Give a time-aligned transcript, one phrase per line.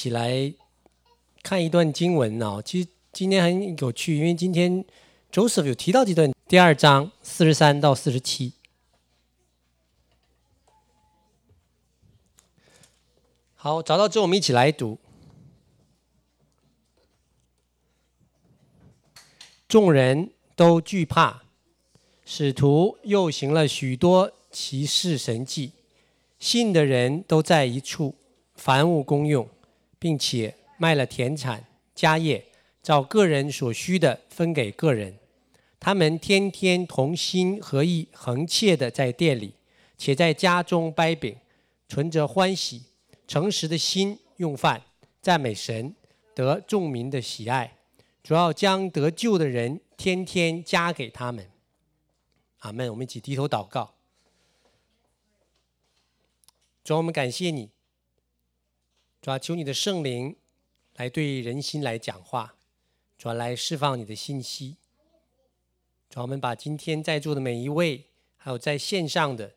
[0.00, 0.54] 起来
[1.42, 2.62] 看一段经文哦。
[2.64, 4.82] 其实今天很有趣，因为今天
[5.30, 8.54] Joseph 有提到这段第二章四十三到四十七。
[13.54, 14.98] 好，找到之后我们一起来读。
[19.68, 21.42] 众人都惧怕，
[22.24, 25.72] 使徒又行了许多奇事神迹，
[26.38, 28.14] 信的人都在一处，
[28.54, 29.46] 凡物公用，
[30.00, 31.64] 并且卖了田产
[31.94, 32.44] 家业，
[32.82, 35.16] 照个人所需的分给个人。
[35.78, 39.54] 他们天天同心合意，恒切的在店里，
[39.96, 41.36] 且在家中掰饼，
[41.88, 42.82] 存着欢喜。
[43.28, 44.82] 诚实的心用饭，
[45.22, 45.94] 赞美神，
[46.34, 47.76] 得众民的喜爱。
[48.22, 51.48] 主要将得救的人天天加给他们。
[52.58, 52.90] 阿门。
[52.90, 53.94] 我们一起低头祷告。
[56.82, 57.70] 主，我们感谢你。
[59.22, 60.34] 主要，求你的圣灵
[60.94, 62.56] 来对人心来讲话，
[63.18, 64.78] 主来释放你的信息。
[66.08, 69.54] 主要，我们把今天在座的每一位，还有在线上的，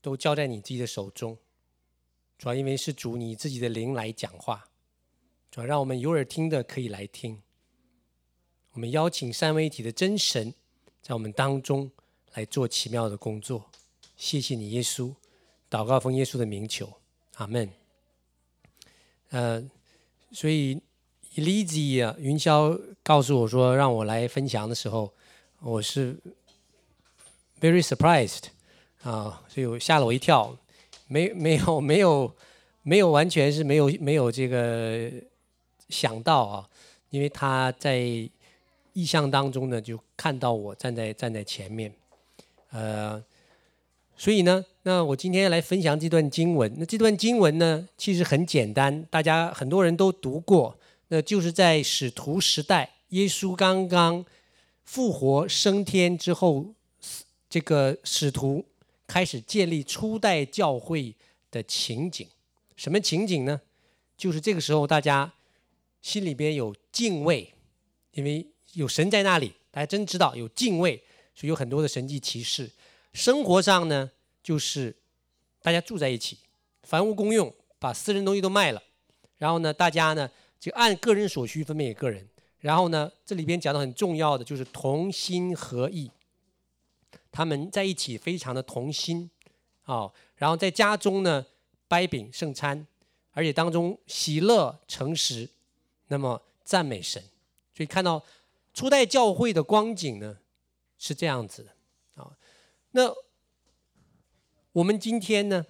[0.00, 1.38] 都交在你自己的手中。
[2.36, 4.68] 主要因为是主你自己的灵来讲话，
[5.50, 7.40] 主要让我们有耳听的可以来听。
[8.72, 10.52] 我们邀请三位一体的真神
[11.00, 11.90] 在我们当中
[12.34, 13.70] 来做奇妙的工作。
[14.16, 15.14] 谢谢你，耶稣。
[15.70, 17.00] 祷告奉耶稣的名求，
[17.36, 17.85] 阿门。
[19.30, 19.62] 呃，
[20.32, 20.80] 所以
[21.34, 25.12] Elise 啊，云霄告诉我说让我来分享的时候，
[25.60, 26.16] 我是
[27.60, 28.44] very surprised
[29.02, 30.56] 啊，所以我吓了我一跳。
[31.08, 32.34] 没没有没有
[32.82, 35.08] 没有完全是没有没有这个
[35.88, 36.68] 想到啊，
[37.10, 37.98] 因为他在
[38.92, 41.94] 意象当中呢，就看到我站在站在前面，
[42.70, 43.22] 呃，
[44.16, 46.72] 所以呢，那我今天来分享这段经文。
[46.78, 50.78] 那这段经文呢，其实很简单，大家很多人都读过，
[51.08, 54.24] 那就是在使徒时代，耶稣刚刚
[54.84, 56.66] 复活升天之后，
[57.48, 58.64] 这个使徒。
[59.08, 61.14] 开始建立初代教会
[61.52, 62.26] 的情景，
[62.74, 63.60] 什么情景呢？
[64.16, 65.32] 就是这个时候大家
[66.02, 67.54] 心里边有敬畏，
[68.14, 71.00] 因为有神在那里，大家真知道有敬畏，
[71.36, 72.68] 所以有很多的神迹奇事。
[73.16, 74.10] 生活上呢，
[74.42, 74.94] 就是
[75.62, 76.36] 大家住在一起，
[76.82, 78.82] 凡屋公用，把私人东西都卖了，
[79.38, 82.28] 然后呢，大家呢就按个人所需分配给个人。
[82.58, 86.10] 然后呢，这里边讲的很重要的就是同心合意。
[87.32, 89.30] 他们在一起非常的同心，
[89.84, 91.46] 啊，然后在家中呢
[91.88, 92.86] 掰饼圣餐，
[93.32, 95.48] 而且当中喜乐诚实，
[96.08, 97.22] 那么赞美神，
[97.74, 98.22] 所以看到
[98.74, 100.36] 初代教会的光景呢
[100.98, 101.75] 是这样子的。
[102.96, 103.14] 那
[104.72, 105.66] 我们今天呢，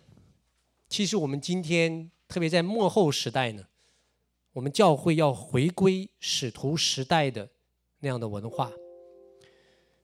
[0.88, 3.66] 其实我们今天特别在末后时代呢，
[4.53, 7.50] 我们教会要回归使徒时代的
[7.98, 8.70] 那样的文化。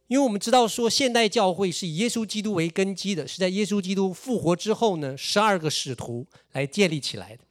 [0.09, 7.45] 因为我们知道说，现代教会是以耶稣基督为根基的，是在耶稣基督复活之后呢，十二个使徒来建立起来的。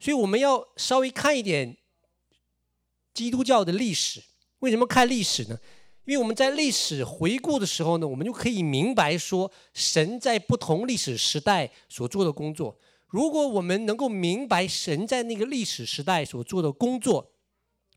[0.00, 1.76] 所以我们要稍微看一点
[3.12, 4.22] 基督教的历史。
[4.60, 5.60] 为什么看历史呢？
[6.08, 12.74] 因为我们在历史回顾的时候呢，我们就可以明白说，神在不同历史时代所做的工作。
[13.08, 17.30] 如果我们能够明白神在那个历史时代所做的工作，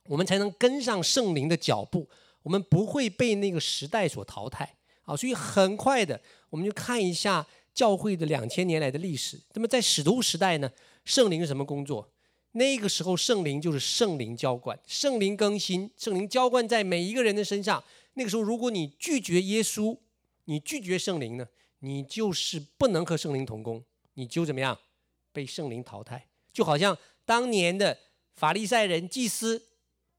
[0.10, 2.10] 我们才能跟上圣灵的脚步。
[2.44, 9.40] 我们不会被那个时代所淘汰啊，所以很快的，我们就看一下教会的两千年来的历史。
[9.54, 10.70] 那么在使徒时代呢，
[11.06, 12.10] 圣灵是什么工作？
[12.54, 17.82] 那个时候圣灵就是圣灵浇灌，圣灵更新，圣灵浇灌在每一个人的身上。
[18.22, 19.98] 那个时候，如果你拒绝耶稣，
[20.46, 21.48] 你拒绝圣灵呢，
[21.80, 23.84] 你就是不能和圣灵同工，
[24.14, 24.78] 你就怎么样
[25.32, 26.28] 被圣灵淘汰？
[26.54, 27.98] 就好像当年的
[28.36, 29.70] 法利赛人、祭司，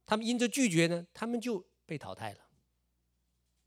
[0.05, 1.65] 他们因着拒绝呢，他们就。
[1.85, 2.39] 被淘汰了，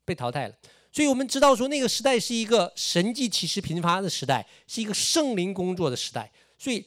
[0.03, 0.56] 被淘汰了。
[0.91, 6.31] 所以我们知道说，那个时代是一个神迹奇事频发的时代，是一个圣灵工作的时代。
[6.57, 6.84] 所以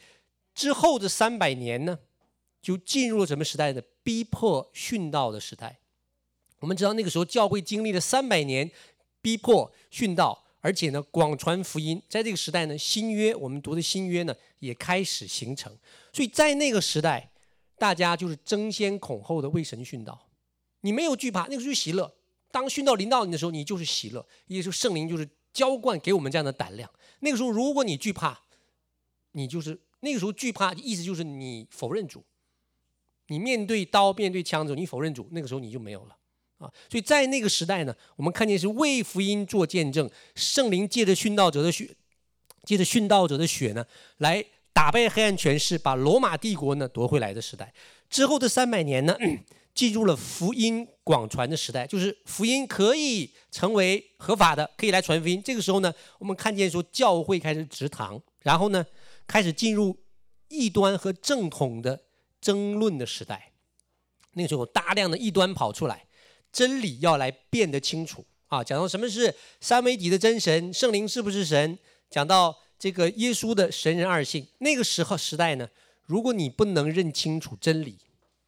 [0.53, 1.97] 之后的三百年呢，
[2.60, 3.81] 就进入了什么时代呢？
[4.02, 5.78] 逼迫殉道的时代。
[6.60, 8.70] 我们知道那个时候教会经历了三百年
[9.20, 12.00] 逼迫殉道，而且呢广传福音。
[12.08, 15.76] 在这个时代呢，新约我们读的新约呢也开始形成。
[16.12, 17.31] 所以在那个时代，
[17.78, 20.28] 大家就是争先恐后的为神殉道。
[20.81, 22.12] 你没有惧怕，那个时候就喜乐。
[22.50, 24.26] 当殉道临到你的时候，你就是喜乐。
[24.46, 26.90] 也就是圣灵就是浇灌给我们这样的胆量。
[27.20, 28.40] 那个时候，如果你惧怕，
[29.32, 32.25] 你就是那个时候惧怕，意思就是你否认主。
[33.28, 36.16] 你面对刀、面对枪的时候，你否认主，那个时候你就没有了
[36.58, 36.70] 啊。
[36.90, 41.96] 所以在那个时代呢，我们看见是为福音做见证，圣灵借着殉道者的血，
[42.64, 43.84] 借着殉道者的血呢，
[44.19, 47.72] 来打败黑暗权势，把罗马帝国呢夺回来的时代。
[48.08, 49.16] 之后的三百年呢，
[49.75, 55.43] 进入了福音广传的时代，就是福音可以成为合法的，可以来传福音。
[55.44, 58.84] 这个时候呢，我们看见说教会开始植堂，然后呢，
[59.26, 59.96] 开始进入
[60.49, 62.04] 异端和正统的
[62.40, 63.52] 争论的时代。
[64.32, 66.06] 那个时候大量的异端跑出来，
[66.53, 68.65] 真理要来变得清楚啊！
[68.65, 71.79] 讲到什么是三位一体的真神，圣灵是不是神？
[72.11, 75.69] 讲到这个耶稣的神人二性，那个时候时代呢，
[76.05, 77.99] 如果你不能认清楚真理，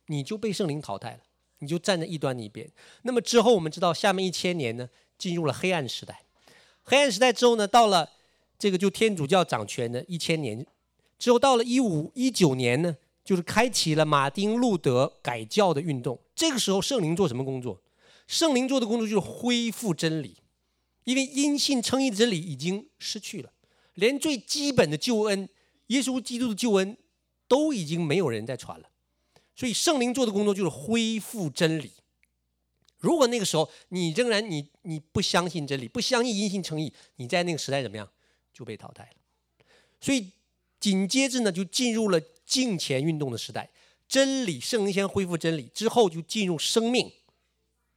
[0.06, 1.20] 你就被圣灵淘汰了，
[1.58, 2.70] 你就站在异端那一边。
[3.02, 4.88] 那么之后我们知道，下面一千年呢，
[5.18, 6.22] 进入了黑暗时代。
[6.82, 8.10] 黑暗时代之后呢，到了
[8.58, 10.66] 这个就天主教掌权的一千年
[11.18, 12.96] 之后，到了一五一九年呢。
[13.22, 16.18] 就是开启了马丁路德改教的运动。
[16.34, 17.80] 这个时候，圣灵做什么工作？
[18.30, 20.36] 圣灵做的工作就是恢复真理，
[21.02, 23.52] 因为因信称义的真理已经失去了，
[23.94, 25.48] 连最基本的救恩，
[25.88, 26.96] 耶稣基督的救恩，
[27.48, 28.88] 都已经没有人在传了。
[29.56, 31.90] 所以，圣灵做的工作就是恢复真理。
[32.98, 38.08] 如果那个时候你仍然你你不相信真理，不相信因信称义，你在那个时代怎么样？
[38.54, 39.16] 就被淘汰了。
[40.00, 40.30] 所以。
[40.80, 43.68] 紧接着呢，就进入了敬虔运动的时代。
[44.08, 47.12] 真理，圣灵先恢复真理，之后就进入生命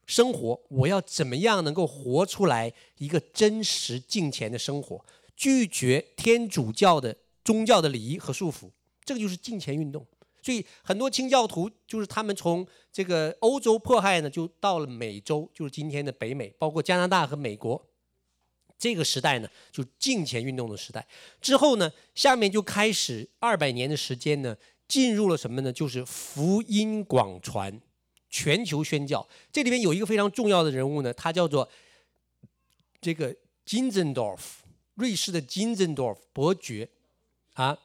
[0.06, 0.62] 生活。
[0.70, 5.04] 我要怎么样能够活出来一个真实敬虔的生活？
[5.36, 8.70] 拒绝天主教的宗教的礼仪和束缚，
[9.04, 10.06] 这个就是敬虔运动。
[10.42, 17.90] 所以很多清教徒就是他们从这个欧洲迫害呢，就到了美洲，就是今天的北美，包括加拿大和美国。
[18.78, 21.08] 这个时代呢，就是敬虔运动的时代。
[21.40, 24.58] 之后呢，下面就开始二百年的时间呢，
[24.88, 25.72] 进入了什么呢？
[25.72, 27.82] 就是福音广传、
[28.34, 29.30] 全球宣教。
[29.52, 31.70] 这里面有一个非常重要的人物呢，他叫做
[33.00, 34.66] 这个金珍多夫，
[34.96, 36.90] 瑞士的金珍多夫伯爵
[37.54, 37.78] 啊，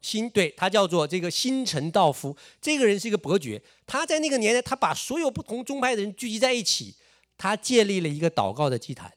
[0.00, 2.36] 新对他叫做这个新陈道夫。
[2.60, 6.96] 这个人是一个伯爵，他在那个年代，他把所有不同宗派的人聚集在一起，
[7.38, 9.14] 他建立了一个祷告的祭坛。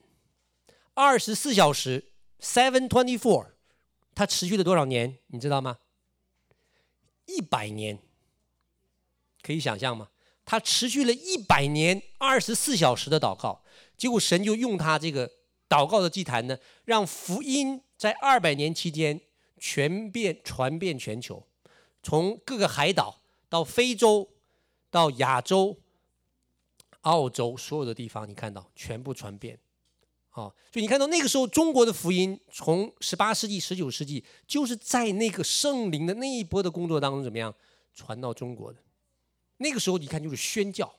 [0.93, 3.47] 二十四小时，seven twenty four，
[4.13, 5.17] 他持续了多少年？
[5.27, 5.79] 你知道吗？
[7.25, 7.99] 一百年，
[9.41, 10.09] 可以想象吗？
[10.49, 13.61] 他持续了一百年，二十四小时的祷告，
[13.95, 15.29] 结果神就用他这个
[15.69, 19.21] 祷告的祭坛呢，让福音在二百年期间
[19.59, 21.45] 全遍传遍全球，
[22.01, 24.27] 从各个海岛到非洲，
[24.89, 25.77] 到亚洲、
[27.01, 29.59] 澳洲所有的地方，你看到全部传遍。
[30.31, 37.53] 哦，所以你看到那个时候，中国的福音从十八世纪、十九世纪，就是在那个圣灵的那一波的工作当中，怎么样
[37.93, 38.79] 传到中国的？
[39.59, 40.93] 那个时候你看就是宣教，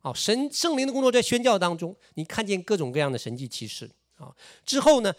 [0.00, 4.34] 啊，神圣灵的工作在宣教当中，你看见各种各样的神迹奇事啊。
[4.64, 5.14] 之后呢，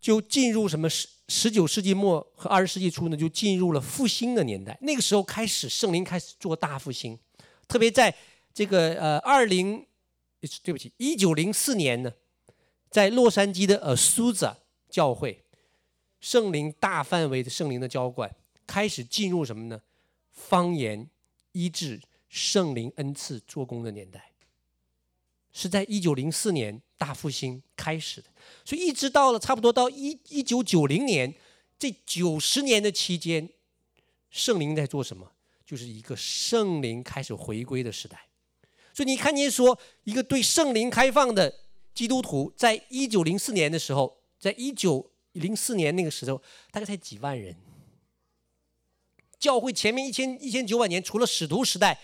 [0.00, 4.76] 就进入什么十十九世纪末和二十世纪初呢，就进入了复兴的年代。
[4.82, 7.18] 那个时候开始，圣灵开始做大复兴，
[7.66, 8.14] 特别在
[8.52, 9.86] 这个呃二零，
[10.62, 12.12] 对不起，一九零四年呢。
[12.90, 14.54] 在洛杉矶的 Azusa
[14.88, 15.44] 教会，
[16.20, 18.34] 圣灵大范围的圣灵的浇灌
[18.66, 19.82] 开始进入什么呢？
[20.32, 21.06] 方言
[21.58, 24.32] 医治、圣灵恩赐做工的年代，
[25.52, 28.28] 是在一九零四年大复兴开始的。
[28.64, 31.34] 所以一直到了差不多到一一九九零年
[31.78, 33.48] 这九十年的期间，
[34.30, 35.32] 圣灵在做什么？
[35.66, 38.28] 就是一个圣灵开始回归的时代。
[38.94, 41.54] 所以你看见说一个对圣灵开放的。
[41.94, 46.40] 基督徒在一九零四年的时候，在一九零四年那个时候，
[46.70, 47.56] 大概才几万人。
[49.38, 51.98] 教会前面一千一千九百年，除了使徒时代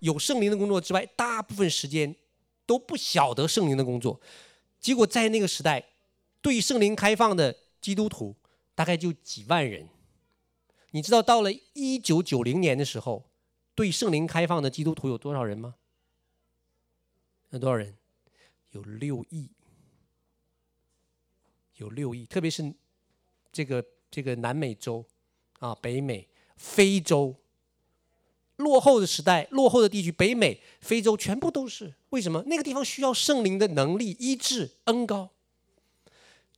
[0.00, 2.14] 有圣灵的工作之外，大部分时间
[2.66, 4.20] 都不晓得圣灵的工作。
[4.80, 5.86] 结果在那个时代，
[6.40, 8.34] 对圣灵开放的基督徒
[8.74, 9.88] 大概就几万人。
[10.92, 13.30] 你知道到了一九九零年的时候，
[13.74, 15.76] 对圣灵开放的基督徒有多少人吗？
[17.50, 17.96] 有多少人？
[18.70, 19.50] 有六亿，
[21.76, 22.72] 有六亿，特别是
[23.52, 25.04] 这个这个南美洲
[25.58, 26.28] 啊、北美、
[26.60, 27.36] 非洲，
[28.56, 31.94] 落后的时代、落后的地区，北美、非洲全部都是。
[32.10, 32.42] 为什么？
[32.46, 35.30] 那个地方需要圣灵的能力、医治、恩膏，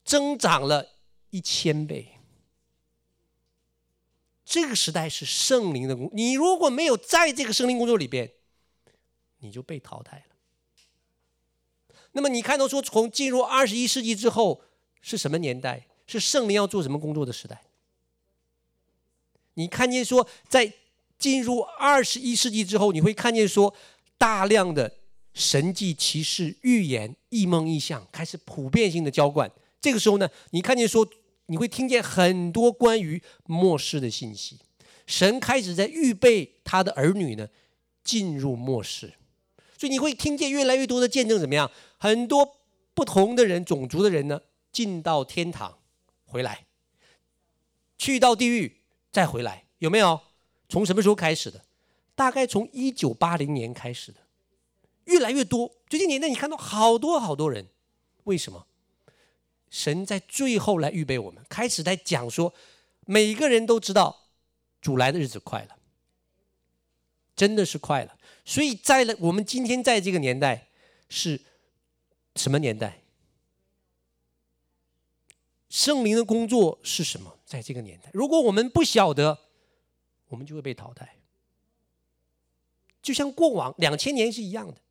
[0.03, 0.89] 增长了
[1.29, 2.19] 一千倍。
[4.43, 8.29] 这个时代是圣灵的工，你如果没有在这个圣灵工作里边，
[9.39, 11.95] 你就被淘汰了。
[12.11, 14.61] 那么你看到说，从进入二十一世纪之后
[15.01, 15.87] 是什么年代？
[16.05, 17.63] 是圣灵要做什么工作的时代？
[19.55, 20.73] 你看见说，在
[21.17, 23.73] 进入二十一世纪之后，你会看见说，
[24.17, 24.99] 大量的
[25.33, 29.51] 神迹奇事、预言、异梦异象开始普遍性的浇灌。
[29.79, 31.07] 这个时候呢，你看见说，
[31.47, 34.59] 你会听见很多关于末世的信息。
[35.05, 37.47] 神开始在预备他的儿女呢，
[38.03, 39.13] 进入末世，
[39.77, 41.69] 所以你会听见越来越多的见证，怎么样？
[41.97, 42.61] 很多
[42.93, 44.39] 不同的人、种族的人呢，
[44.71, 45.79] 进到天堂，
[46.23, 46.65] 回来，
[47.97, 48.82] 去到地狱，
[49.13, 50.19] 再回来，有没有？
[50.67, 51.63] 从什么时候开始的？
[52.15, 54.19] 大概从一九八零年开始的，
[55.05, 55.71] 越来越多。
[55.87, 57.67] 最近年代，你看到好多好多人，
[58.23, 58.65] 为什么？
[59.69, 62.55] 神在最后来预备我们，开始在讲说，
[63.05, 64.29] 每个人都知道
[64.81, 65.77] 主来的日子快了，
[67.35, 68.17] 真的是快了。
[68.43, 70.69] 所以在了我们今天在这个年代
[71.07, 71.39] 是
[72.35, 73.03] 什么年代？
[75.69, 77.39] 圣灵的工作是什么？
[77.53, 79.37] 在这个年代，如果我们不晓得，
[80.29, 81.17] 我们就会被淘汰。
[82.99, 84.81] 就像过往两千年是一样的，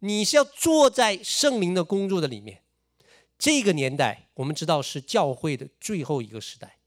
[0.00, 2.64] 你是要坐在圣灵的工作的里面。
[3.38, 6.78] 这个年代，我们知道是教会的最后一个时代。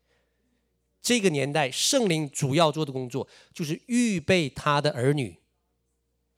[1.02, 5.38] 这个年代，圣灵主要做的工作就是预备他的儿女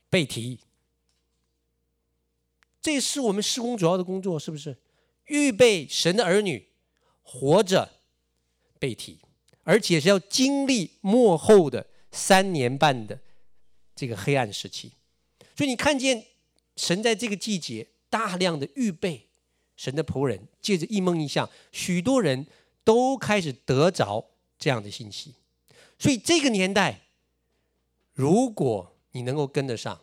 [0.08, 0.60] 被提。
[2.80, 4.78] 这是我们事工主要的工作，是不是？
[5.26, 6.70] 预备神的儿女
[7.24, 7.97] 活着
[8.80, 9.20] 被提，
[9.64, 13.20] 而且是要经历幕后的三年半的
[13.96, 14.92] 这个黑暗时期。
[15.56, 16.26] 所以你看见
[16.76, 19.24] 神在这个季节大量的预备。
[19.80, 22.48] 神的仆人借着一梦一象，许多人
[22.84, 24.26] 都开始得着
[24.58, 25.36] 这样的信息。
[26.00, 27.02] 所以这个年代，
[28.16, 30.02] 如果你能够跟得上，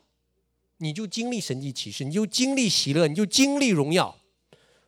[0.76, 4.16] 你就经历神迹奇事，你就经历喜乐，你就经历荣耀。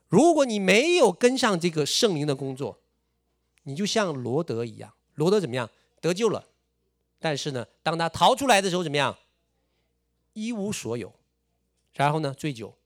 [0.06, 2.80] 如果你没有跟上这个圣灵的工作，
[3.66, 5.68] 你就像罗德一样，罗德怎么样？
[6.00, 6.46] 得救了，
[7.18, 9.18] 但是呢，当他逃出来的时候怎么样？
[10.34, 11.12] 一无所有，
[11.94, 12.78] 然后呢，醉酒，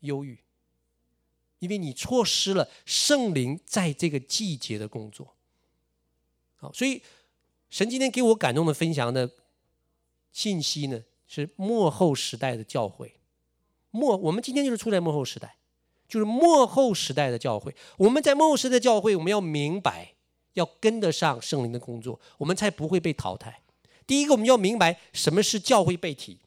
[0.00, 0.40] 忧郁。
[1.60, 5.36] 因为你错失了圣灵在这个季节的工作，
[6.56, 7.02] 好，所以
[7.70, 9.30] 神今天给我感动的分享的
[10.32, 13.20] 信息呢，是末后时代的教会。
[13.90, 15.56] 末，我们今天就是处在末后时代，
[16.08, 17.74] 就是末后时代的教会。
[17.96, 20.14] 我们在末后时代的教会，我们要明白，
[20.54, 23.62] 要跟得上圣灵的工作，我们才不会被淘汰。
[24.06, 26.38] 第一个，我们要明白什么是教会被提，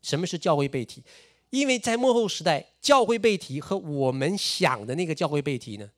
[0.00, 1.02] 什么是教会被提。
[1.50, 5.90] 因为在末后时代，教会被提和我们想的那个教会被提呢，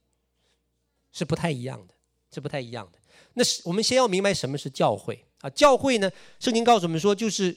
[1.12, 1.95] 是不太一样的，
[2.33, 2.99] 是不太一样的。
[3.35, 5.49] 那是我们先要明白什么是教会啊？
[5.50, 7.57] 教会呢，圣经告诉我们说，就是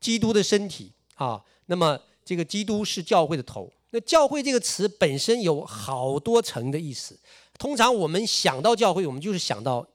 [0.00, 1.42] 基督的身体啊。
[1.66, 3.72] 那么这个基督是教会的头。
[3.94, 7.16] 那教会这个词本身有好多层的意思。
[7.60, 9.86] 通常我们想到教会，我们就是想到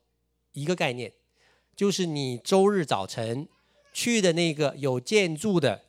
[0.54, 1.12] 一个概念，
[1.76, 3.46] 就是你周日早晨
[3.92, 5.84] 去的那个有建筑的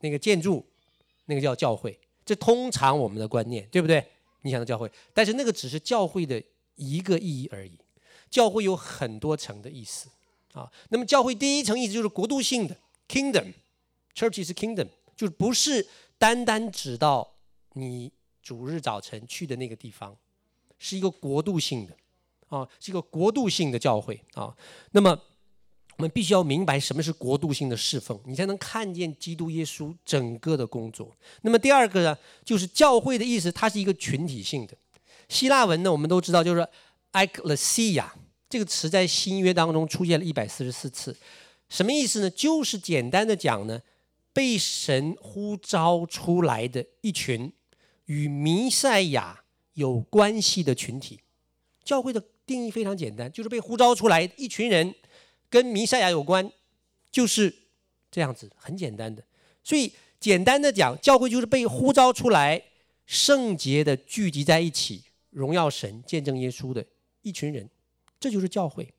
[0.00, 0.66] 那个建筑。
[1.26, 4.04] 那个叫教会，这通常我们的观念，对不对？
[4.42, 6.42] 你想到教会，但是那个只是教会的
[6.74, 7.78] 一个意义而已。
[8.28, 10.08] 教会有很多层的意思
[10.54, 10.68] 啊。
[10.88, 12.76] 那么教会第一层意思就是国度性的
[13.06, 15.86] kingdom，church is kingdom，就是不是
[16.18, 17.36] 单单指到
[17.80, 20.16] 你主日早晨去的那个地方，
[20.78, 21.96] 是一个国度性的
[22.48, 24.54] 啊，是一个国度性的教会啊。
[24.92, 25.18] 那么。
[25.96, 31.14] 我们必须要明白什么是国度性的侍奉，你才能看见基督耶稣整个的工作。
[31.42, 34.74] 那么第二个呢，就是教会的意思，它是一个群体性的。
[35.28, 36.66] 希腊文呢，我们都知道，就是
[37.12, 38.06] ekklesia
[38.48, 41.14] 这个词在新约当中出现了一百四十四次，
[41.68, 42.30] 什么意思呢？
[42.30, 43.82] 就是简单的讲呢，
[44.32, 47.52] 被神呼召出来的一群
[48.10, 51.20] 与弥赛亚有关系的群体。
[51.84, 54.92] 教会的定义非常简单，就是被呼召出来一群人。
[55.48, 56.50] 跟弥赛亚有关，
[57.08, 57.54] 就是
[58.10, 59.22] 这样子，很简单的。
[59.62, 62.60] 所以简单的讲，教会就是被呼召出来，
[63.06, 66.84] 圣洁的聚集在一起，荣耀神、见证耶稣的
[67.22, 67.70] 一群人，
[68.18, 68.92] 这就是教会。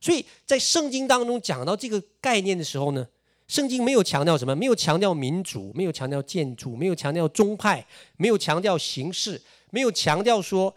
[0.00, 3.08] 所以在圣经当中讲到这个概念的时候呢，
[3.48, 7.86] 圣经没有强调什么，没有强调民族，没有强调建筑，没有强调宗派，
[8.16, 10.76] 没有强调形式，没有强调说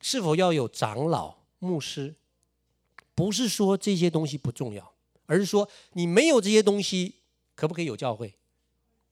[0.00, 2.16] 是否要有长老、牧师。
[3.14, 4.94] 不是说这些东西不重要，
[5.26, 7.16] 而是说你没有这些东西，
[7.56, 8.36] 可不可以有教会？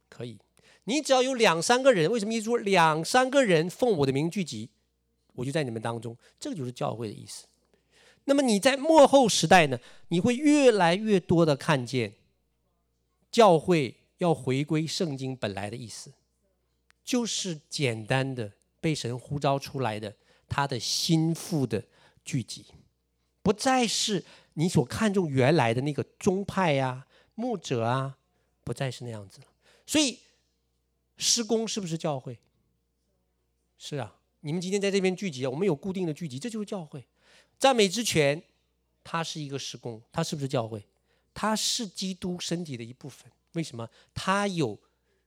[0.09, 0.39] 可以，
[0.85, 2.09] 你只要有两三个人。
[2.11, 4.71] 为什么一说两三个人奉我的名聚集，
[5.35, 6.17] 我就在你们当中？
[6.39, 7.47] 这个就是教会的意思。
[8.27, 9.79] 那么你在末后时代呢，
[10.09, 12.15] 你会越来越多的看见
[13.31, 16.13] 教会要回归圣经本来的意思，
[17.05, 20.15] 就是简单的被神呼召出来的
[20.49, 21.85] 他的心腹的
[22.25, 22.67] 聚集。
[23.43, 27.07] 不再是你所看重原来的那个宗派呀、啊、
[27.37, 28.19] 牧者啊，
[28.65, 29.47] 不再是那样子了。
[29.87, 30.19] 所以，
[31.17, 32.39] 施工是不是教会？
[33.79, 37.07] 是啊，你们今天在这边聚集啊，我们有固定的聚集，这就是教会。
[37.59, 38.43] 赞美之泉，
[39.03, 40.85] 它是一个施工，它是不是教会？
[41.33, 43.31] 它是基督身体的一部分。
[43.53, 43.89] 为什么？
[44.15, 44.79] 它有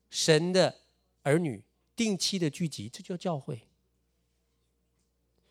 [0.10, 0.82] 神的
[1.24, 1.64] 儿女
[1.96, 3.62] 定期的聚集，这叫教会。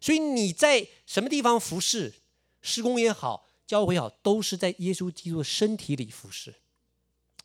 [0.00, 2.14] 所以你在什么地方服侍，
[2.62, 6.54] 施工也好，教会也好，都是在耶稣基督的身体里服侍。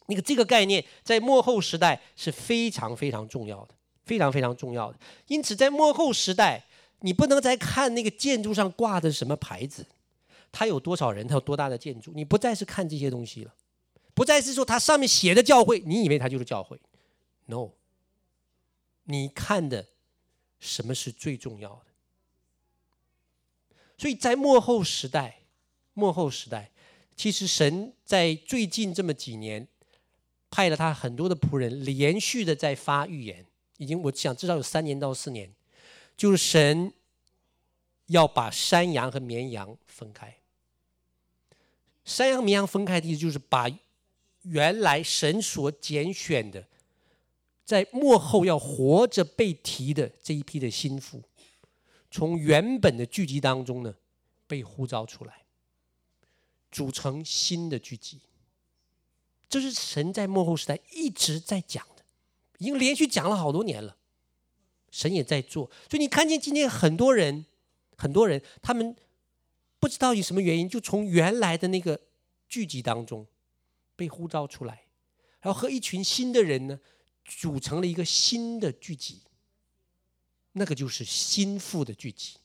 [0.08, 3.74] 那个这个概念在末后时代是非常非常重要的，
[4.04, 5.00] 非常非常重要的。
[5.28, 6.64] 因此，在末后时代，
[7.06, 9.86] 你不能再看那个建筑上挂的什么牌子，
[10.54, 13.54] 它有多少人，它有多大的建筑，你不再是看这些东西了，
[14.14, 16.80] 不再是说它上面写的教会，你以为它就是教会
[17.48, 17.72] ？No，
[19.04, 19.88] 你看的
[20.62, 21.86] 什么是最重要的？
[23.98, 25.40] 所以在末后时代，
[25.94, 26.72] 末后时代，
[27.18, 29.68] 其实神在最近这么几年，
[30.50, 33.46] 派了他很多的仆人，连续的在发预言，
[33.76, 35.54] 已经我想至少有三年到四年，
[36.16, 36.94] 就是神
[38.08, 40.38] 要把山羊和绵羊分开。
[42.06, 43.70] 山羊绵羊分开的意思就是把
[44.42, 46.68] 原来神所拣选的，
[47.64, 51.22] 在幕后要活着被提的这一批的心腹。
[52.12, 53.96] 从原本的聚集当中呢，
[54.46, 55.46] 被呼召出来，
[56.72, 58.20] 组成新的聚集。
[59.50, 62.04] 这是神在幕后时代一直在讲的，
[62.58, 63.96] 已经连续讲了好多年了。
[64.94, 67.48] 神也在做，所以你看见今天很多人，
[67.98, 68.96] 很多人他们
[69.80, 72.00] 不知道以什么原因，就从原来的那个
[72.48, 73.26] 聚集当中
[73.96, 74.84] 被呼召出来，
[75.42, 76.80] 然后和一群新的人呢，
[77.26, 79.24] 组成了一个新的聚集。
[80.52, 82.36] 那个就是心腹的聚集，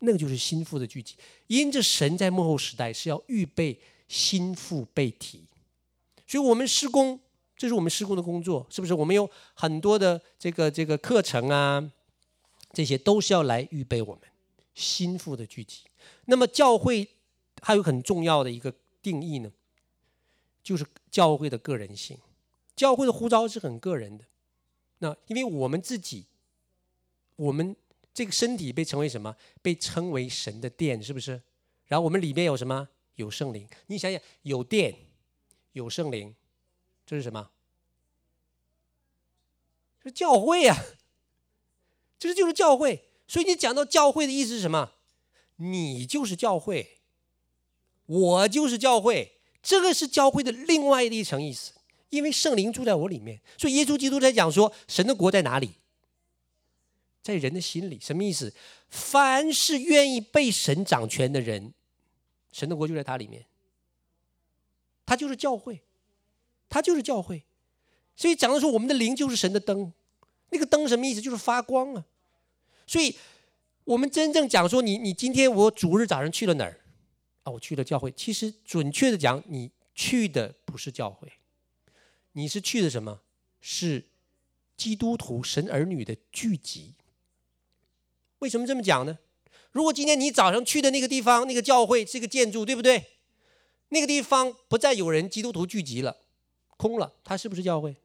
[0.00, 1.14] 那个就是心腹的聚集。
[1.46, 5.44] 因着神在幕后时代是要预备心腹被提，
[6.26, 7.20] 所以我们施工，
[7.56, 8.92] 这是我们施工的工作，是不是？
[8.94, 11.92] 我们有很多的这个这个课程啊，
[12.72, 14.22] 这些都是要来预备我们
[14.74, 15.84] 心腹的聚集。
[16.26, 17.08] 那么教会
[17.62, 19.50] 还有很重要的一个定义呢，
[20.62, 22.18] 就是教会的个人性。
[22.76, 24.24] 教会的呼召是很个人的，
[24.98, 26.26] 那因为我们自己。
[27.36, 27.76] 我们
[28.14, 29.36] 这个身体被称为什么？
[29.60, 31.32] 被称为神的殿，是不是？
[31.84, 32.88] 然后我们里面有什么？
[33.16, 33.68] 有圣灵。
[33.88, 34.96] 你想想，有殿，
[35.72, 36.34] 有圣灵，
[37.06, 37.50] 这是什么？
[40.02, 40.76] 是教会啊！
[42.18, 43.08] 这就是教会。
[43.28, 44.92] 所以你讲到教会的意思是什么？
[45.56, 46.98] 你就是教会，
[48.06, 49.40] 我就是教会。
[49.62, 51.72] 这个是教会的另外的一层意思，
[52.10, 55.74] 因为圣灵住在我里面，所以耶稣基督在讲说，神的国在哪里？
[57.22, 58.54] 在人的心里，什么意思？
[58.88, 61.74] 凡是愿意被神掌权的人，
[62.52, 63.46] 神的国就在他里面。
[65.04, 65.82] 他就是教会，
[66.76, 67.42] 他就是教会。
[68.14, 69.94] 所以讲的说，我们的灵就是神的灯。
[70.50, 71.22] 那个灯什么意思？
[71.22, 72.04] 就是发光啊。
[72.86, 73.16] 所以，
[73.84, 76.80] 我们真正讲说，你你今天我主日早上去了哪儿？
[77.44, 78.12] 啊，我去了教会。
[78.12, 81.32] 其实准确的讲，你去的不是教会，
[82.32, 83.22] 你是去的什么？
[83.58, 84.04] 是
[84.76, 86.94] 基督徒神儿女的聚集。
[88.40, 89.18] 为什么这么讲呢？
[89.72, 93.12] 如果今天你早上去的那个地方，那个教会是个建筑，对不对？
[93.88, 96.18] 那个地方不再有人基督徒聚集了，
[96.76, 97.96] 空了，它是不是教会？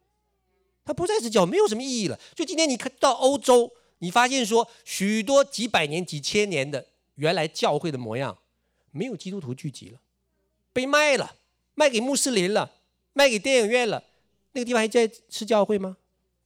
[0.83, 2.19] 它不再是教，没有什么意义了。
[2.35, 8.37] 就今天你看到欧洲，你发现说许多几百年、几千年的原来教会的模样，
[8.91, 9.99] 没有基督徒聚集了，
[10.73, 11.35] 被卖了，
[11.75, 12.71] 卖给穆斯林了，
[13.13, 14.03] 卖给电影院了，
[14.53, 15.97] 那个地方还在是教会吗？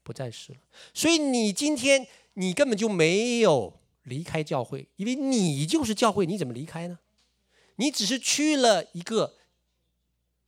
[0.04, 0.60] 不再是了。
[0.94, 2.08] 所以你今天。
[2.38, 7.00] 你根本就没有离开教会，因为你就是教会，你怎么离开呢？
[7.78, 9.36] 你只是去了一个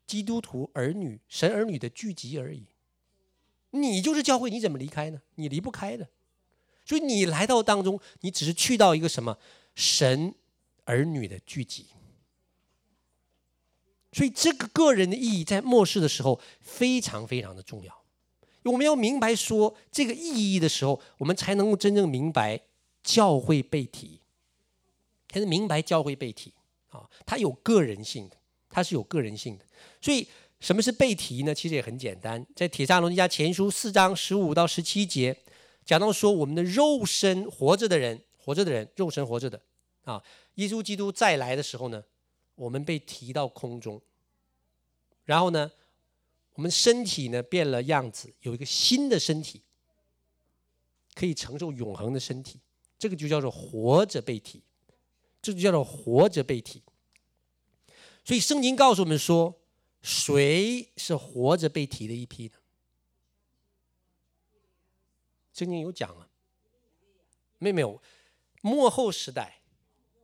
[0.07, 2.65] 基督徒儿女、神儿女的聚集而已。
[3.71, 5.21] 你就是教会，你怎么离开呢？
[5.35, 6.07] 你离不开的。
[6.85, 9.37] 所以你来到当中，你只是去到一个什么
[9.75, 10.33] 神
[10.85, 11.87] 儿女的聚集。
[14.13, 18.03] 所以这个个人的意义，在末世的时候非常非常的重要。
[18.63, 22.61] 我们要明白说这个意义的时候，我们才能够真正明白
[23.03, 24.21] 教会被提，
[25.27, 26.53] 才能明白教会被提
[26.87, 28.37] 啊，它有个人性的，
[28.69, 29.65] 它是有个人性的。
[30.01, 30.27] 所以
[30.59, 31.53] 什么是被提呢？
[31.53, 35.37] 其实也很简单，在《帖撒罗尼迦前书》四章十五到十七节
[35.85, 39.61] 讲到说，我们的肉身活着的人，活着的人，肉身活着的
[40.03, 40.23] 啊，
[40.55, 42.03] 耶稣基督再来的时候呢，
[42.55, 44.01] 我们被提到空中，
[45.25, 45.71] 然后呢，
[46.53, 49.61] 我们身体呢变了样子，有一个新的身体，
[51.13, 52.59] 可以承受永恒的身体，
[52.97, 54.63] 这个就叫做活着被提，
[55.41, 56.81] 这就叫做活着被提。
[58.25, 59.55] 所以圣经告诉我们说，
[60.01, 62.53] 谁是活着被提的一批呢？
[65.53, 66.29] 圣经有讲啊，
[67.57, 68.01] 没有没有，
[68.61, 69.61] 末后时代，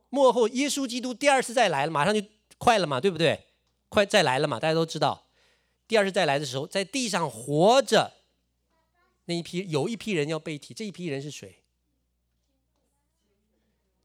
[0.08, 2.24] 末后耶稣基督第二次再来了，马上就
[2.56, 3.48] 快了嘛，对不对？
[3.88, 5.28] 快再来了嘛，大家都知道，
[5.88, 8.12] 第二次再来的时候，在地上活着
[9.24, 11.64] 那一批，有一批人要被提，这一批人是谁？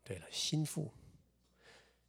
[0.04, 0.92] 对了，心腹。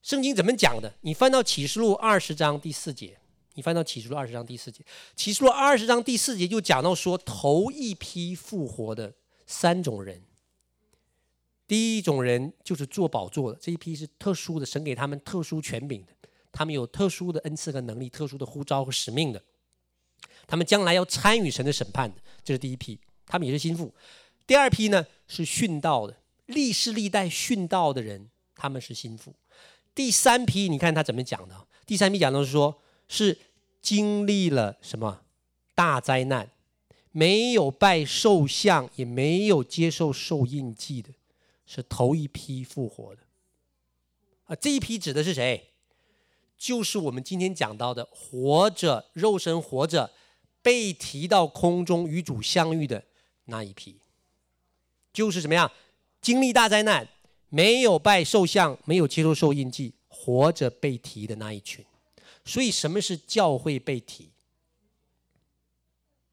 [0.00, 0.94] 圣经怎么讲的？
[1.02, 3.19] 你翻到启示录二十章第四节，
[3.54, 4.84] 你翻到启示录二十章第四节，
[5.16, 9.14] 启示录二十章第四节就讲到说，头一批复活的
[9.46, 10.22] 三种人。
[11.66, 16.12] 第一种人就是坐宝座的，这一批是特殊的，神给他们特殊权柄的，
[16.50, 19.40] 他们有特殊的恩赐和能力，特殊的呼召和使命的，
[20.46, 23.94] 他们将来要参与神的审判的，这是第一批，他们也是心腹。
[24.46, 29.32] 第二批呢是殉道的，历世历代殉道的人，他们是心腹。
[29.94, 31.68] 第三批，你看他怎么讲的？
[31.86, 33.36] 第三批讲的是说，是
[33.82, 35.22] 经历了什么
[35.74, 36.48] 大灾难，
[37.10, 41.10] 没有拜兽像，也没有接受兽印记的。
[41.66, 43.22] 是头一批复活的
[44.46, 44.56] 啊！
[44.56, 45.68] 这一批指的是谁？
[46.58, 50.10] 就是我们今天讲到的活着、肉身活着、
[50.62, 53.04] 被提到空中与主相遇的
[53.44, 54.00] 那一批，
[55.12, 55.70] 就是什么样？
[56.20, 57.08] 经历大灾难，
[57.48, 61.84] 没有拜兽像，没有接受兽印记，活着被提的那一群。
[62.44, 64.30] 所以，什么是教会被提？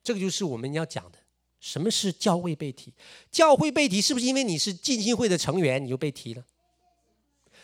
[0.04, 1.20] 这个就是我们要讲的。
[1.60, 2.93] 什么是教会被提？
[3.32, 6.46] 教会被提是不是因为你是浸信会的成员你就被提了？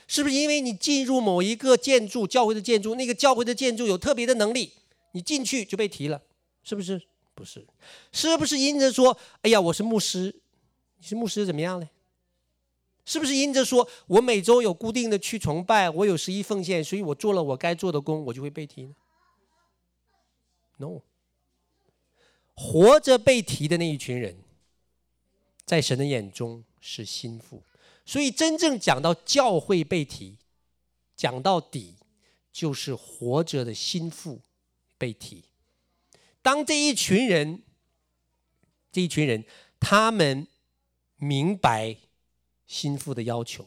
[0.08, 4.74] 是不是因为你进入某一个建筑，教会的建筑，那个教会的建筑有特别的能力，
[5.14, 6.22] 你进去就被提了？
[6.64, 7.02] 是不是？
[7.34, 7.66] 不是。
[8.12, 10.36] 是不是因着说，哎呀，我是牧师，
[10.98, 11.88] 你是牧师怎么样呢？
[13.06, 18.96] 是不是因着说我每周有固定的去崇拜，我有十一奉献，所以我做了我该做的工，我就会被提呢
[20.78, 21.02] ？No。
[22.56, 24.38] 活着被提的那一群人，
[25.66, 27.64] 在神的眼中是心腹，
[28.06, 30.38] 所以真正讲到教会被提，
[31.16, 31.96] 讲到底
[32.52, 34.40] 就是活着的心腹
[35.00, 35.46] 被提。
[36.44, 37.64] 当这一群人，
[38.92, 39.44] 这一群人，
[39.80, 40.46] 他们
[41.16, 41.98] 明白
[42.74, 43.64] 心腹的要求，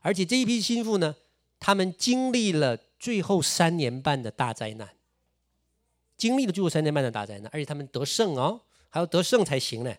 [0.00, 1.14] 而且这一批心腹呢，
[1.60, 4.96] 他们经历了最后三年半的大灾难。
[6.16, 9.94] 经历了最后三年半的大灾难，而且他们得胜哦，还要得胜才行呢。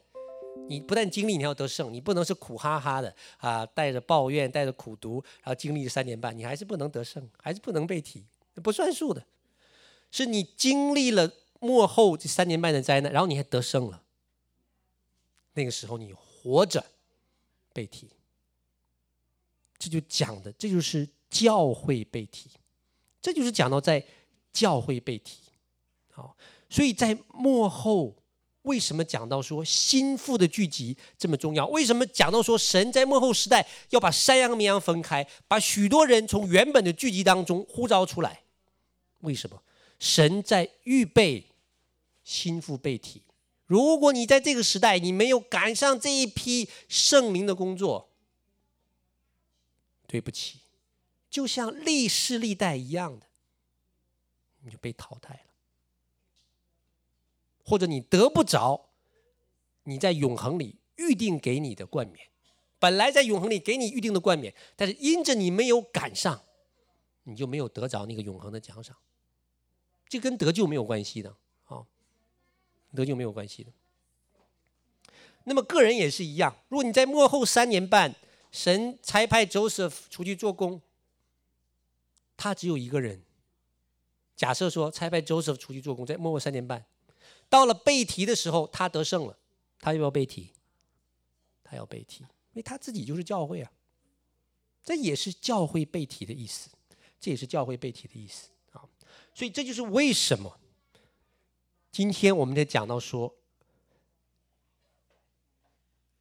[0.67, 8.25] 你不但经历，你还要得胜，你不能是苦哈哈的啊，带着抱怨，带着苦读，然后经历三年半，你还是不能得胜，还是不能被提，
[8.61, 9.25] 不算数的。
[10.11, 14.03] 是你经历了幕后这三年半的灾难，然后你还得胜了，
[15.53, 16.85] 那个时候你活着
[17.73, 18.09] 被提，
[19.83, 22.49] 这就讲的，这就是教会被提，
[23.21, 24.01] 这就是讲到在
[24.53, 25.39] 教会被提。
[26.09, 26.37] 好，
[26.69, 28.15] 所以在幕后，
[28.61, 31.67] 为什么讲到说心腹的聚集这么重要？
[31.67, 38.43] 为什么讲到说神在幕后时代要把山羊、绵羊分开，把许多人从原本的聚集当中呼召出来？
[39.19, 39.61] 为什么？
[39.99, 41.45] 神在预备
[42.23, 43.21] 心腹被提。
[43.65, 48.12] 如果你在这个时代你没有赶上这一批圣灵的工作，
[50.13, 50.59] 对不起，
[51.27, 53.25] 就像历世历代一样的，
[54.61, 55.53] 你就被淘汰了。
[57.65, 58.91] 或者你得不着
[59.85, 62.27] 你在永恒里预定给你的冠冕，
[62.77, 66.43] 本来在永恒里给你预定的冠冕，但是因着你没有赶上，
[67.23, 68.95] 你就没有得着那个永恒的奖赏。
[70.07, 71.87] 这跟得救没有关系的，啊，
[72.93, 73.71] 得救没有关系的。
[75.45, 78.13] 那么个人也是一样，如果你在末后三年半，
[78.53, 80.79] 神差派 Joseph 出去做工，
[82.37, 83.23] 他只有一个人。
[84.35, 86.85] 假设说差派 Joseph 出去做工，在末后三年半。
[87.49, 89.37] 到了被提的时候，他得胜了，
[89.79, 90.51] 他又要被提，
[91.63, 93.71] 他要被提，因为他自己就是教会啊，
[94.83, 96.69] 这也是教会被提的意思，
[97.19, 98.49] 这也是教会被提的意思。
[98.71, 98.87] 啊，
[99.33, 100.59] 所以这就是为什么
[101.91, 103.35] 今天我们在讲到说，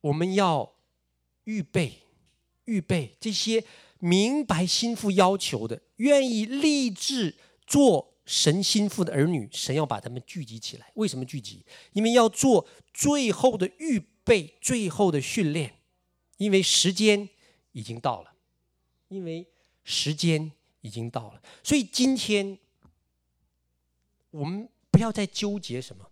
[0.00, 0.74] 我们要
[1.44, 1.98] 预备
[2.64, 3.64] 预备这些
[3.98, 8.10] 明白心腹要求的，愿意立志做。
[8.24, 10.92] 神心腹的儿女，神要把他们聚集起来。
[10.94, 11.66] 为什么聚集？
[11.92, 15.80] 因为要做最后的预备，最后的训练。
[16.36, 17.28] 因为时间
[17.72, 18.32] 已经到了，
[19.08, 19.48] 因为
[19.82, 21.42] 时间已经到了。
[21.64, 22.58] 所以今天
[24.30, 26.08] 我们不要再纠结什么，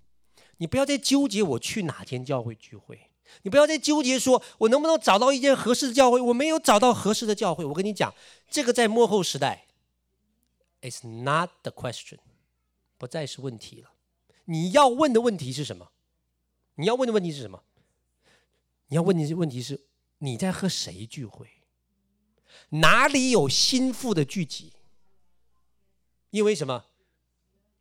[0.57, 3.10] 你不要再纠结我去哪间教会聚会，
[3.43, 6.21] 你不要再纠结说我能不能找到一间合适的教会。
[6.21, 8.15] 我没有找到合适的教会，我跟你讲，
[8.51, 9.67] 这个在末后时代。
[10.83, 12.19] It's not the question，
[12.97, 13.93] 不再是问题了。
[14.47, 15.93] 你要问的问题是什么？
[16.77, 17.63] 你要问的问题是什么？
[18.89, 19.87] 你要问的问题是：
[20.19, 21.49] 你在和谁聚会？
[22.71, 24.73] 哪里有心腹的聚集？
[26.31, 26.87] 因为什么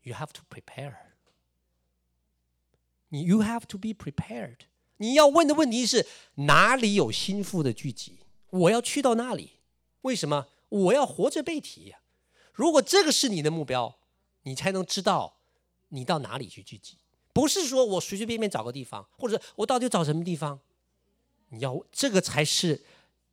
[0.02, 0.96] ？You have to prepare。
[3.10, 4.68] 你 You have to be prepared。
[5.00, 8.20] 你要问的问题是哪里有心腹的聚集？
[8.52, 9.52] 我要去到那里。
[10.02, 10.48] 为什么？
[10.70, 12.00] 我要活着被提呀。
[12.54, 14.00] 如果这个是你的目标，
[14.44, 15.38] 你才能知道
[15.90, 16.98] 你到哪里去聚集。
[17.34, 20.60] 不是说我随随便便找个地方，或者我到底找什么地方？
[21.50, 22.84] 你要这个才是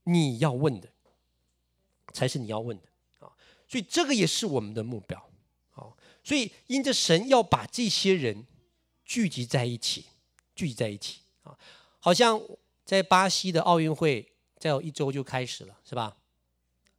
[0.04, 0.88] 你要问的，
[2.12, 2.84] 才是你要问的
[3.18, 3.34] 啊！
[3.68, 5.30] 所以这个也是我们的目标
[5.74, 5.92] 啊！
[6.22, 8.46] 所以因着神要把这些人
[9.04, 10.06] 聚集在一起，
[10.54, 11.58] 聚集在一起啊！
[11.98, 12.40] 好像
[12.84, 16.16] 在巴西的奥运会再有一周就开始了，是吧？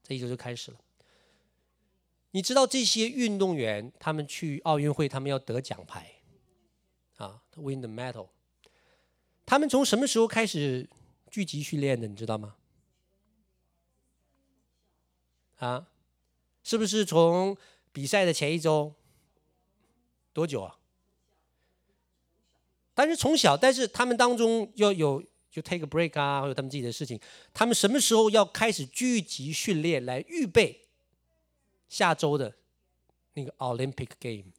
[0.02, 0.78] 这一周就开始了。
[2.32, 6.16] 你知道这些运动员他们去奥运会，他们要得奖牌
[7.18, 8.30] 啊，win the medal。
[9.46, 10.90] 他们从什么时候开始？
[11.30, 12.56] 聚集训练的，你知道吗？
[15.58, 15.90] 啊，
[16.64, 17.58] 是不是从
[17.92, 18.94] 比赛的前一周？
[20.32, 20.77] 多久啊？
[22.98, 27.20] 但是从小，但是他们当中要有就 take a break 啊，或者他们自己的事情。
[27.54, 30.88] 他们什么时候要开始聚集训练来预备
[31.88, 32.56] 下周的
[33.36, 34.52] 那个 Olympic Game？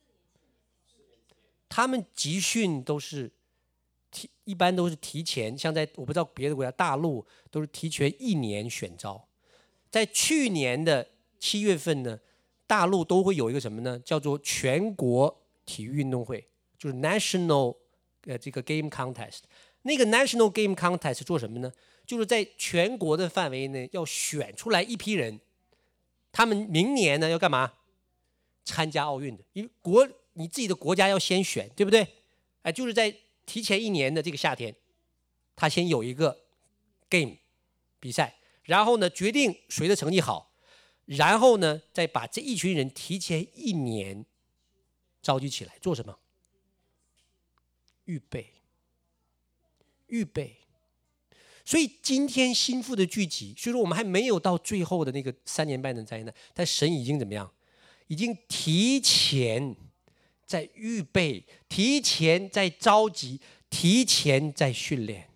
[1.68, 3.32] 他们集训都是。
[4.10, 9.28] 提一般都是提前，像在我不知道别的国家，大陆都是提前一年选招。
[9.90, 11.06] 在去年的
[11.38, 12.18] 七月份呢，
[12.66, 13.98] 大陆都会有一个什么呢？
[13.98, 16.48] 叫做全国体育运动会，
[16.78, 17.76] 就是 National
[18.26, 19.40] 呃这个 Game Contest。
[19.82, 21.72] 那个 National Game Contest 做什么呢？
[22.06, 25.40] 就是在全国的范围内要选出来一批人，
[26.32, 27.74] 他们明年呢要干嘛？
[28.64, 32.06] 参加奥运的，因为国你自己的国家要先选，对不对？
[32.62, 33.14] 哎，就是在。
[33.48, 34.76] 提前一年的这个夏天，
[35.56, 36.38] 他先有一个
[37.08, 37.36] game
[37.98, 40.52] 比赛，然后呢决定谁的成绩好，
[41.06, 44.26] 然后呢再把这一群人提前一年
[45.22, 46.18] 召集起来做什么？
[48.08, 48.52] 预备，
[50.08, 50.56] 预备。
[51.64, 57.52] 所以今天心腹的聚集，虽说我们还没有到最后的那个三年半的灾难，但神已经怎么样？
[58.08, 59.76] 已经提前。
[60.48, 65.28] 在预备，提前在召集，提前在训练，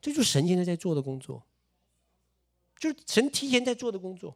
[0.00, 1.42] 这就是神现在在做的工作，
[2.78, 4.34] 就是神提前在做的工作。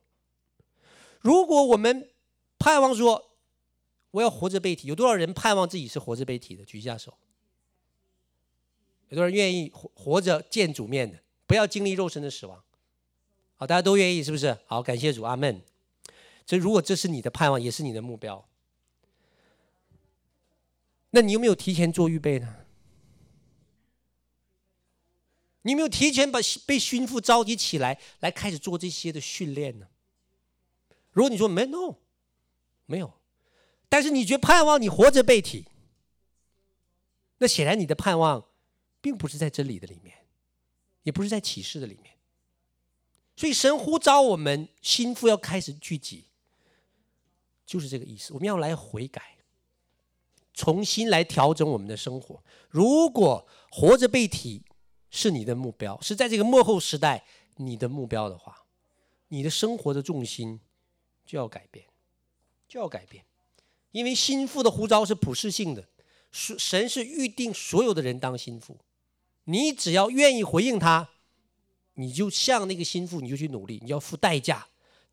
[1.21, 2.11] 如果我们
[2.59, 3.36] 盼望说
[4.11, 6.65] 我要活着被提，有多少人盼望自己是活着被提的？
[6.65, 7.17] 举一下手。
[9.09, 12.63] 有多少人愿意活活着见主面的，不要经历肉身的死亡？
[13.57, 14.57] 好，大家都愿意，是不是？
[14.67, 15.63] 好，感谢主，阿门。
[16.47, 18.49] 所以，如果这是你的盼望，也是你的目标。
[21.11, 22.57] 那你有没有提前做预备呢？
[25.63, 29.89] 你有没有提前把被训父召集起来，来开始做这些的训练呢？
[31.11, 31.97] 如果你说没，no，
[32.85, 33.13] 没有，
[33.89, 35.67] 但是你觉得盼望你活着被提，
[37.39, 38.45] 那显然你的盼望
[39.01, 40.17] 并不是在真理的里面，
[41.03, 42.15] 也不是在启示的里面。
[43.37, 46.27] 所以神呼召我们心腹要开始聚集，
[47.65, 48.33] 就是这个意思。
[48.33, 49.35] 我们要来悔改。
[50.59, 52.43] 重新来调整我们的生活。
[52.71, 54.65] 如果活着被提
[55.11, 58.65] 是你的目标，是在这个末后时代你的目标的话，
[59.29, 60.59] 你的生活的重心
[61.27, 61.85] 就要改变，
[62.67, 63.26] 就要改变。
[63.97, 65.83] 因为心腹的呼召是普世性的，
[66.31, 68.77] 是神是预定所有的人当心腹。
[69.45, 71.09] 你只要愿意回应他，
[71.95, 74.67] 你就像那个心腹，你就去努力，你要付代价，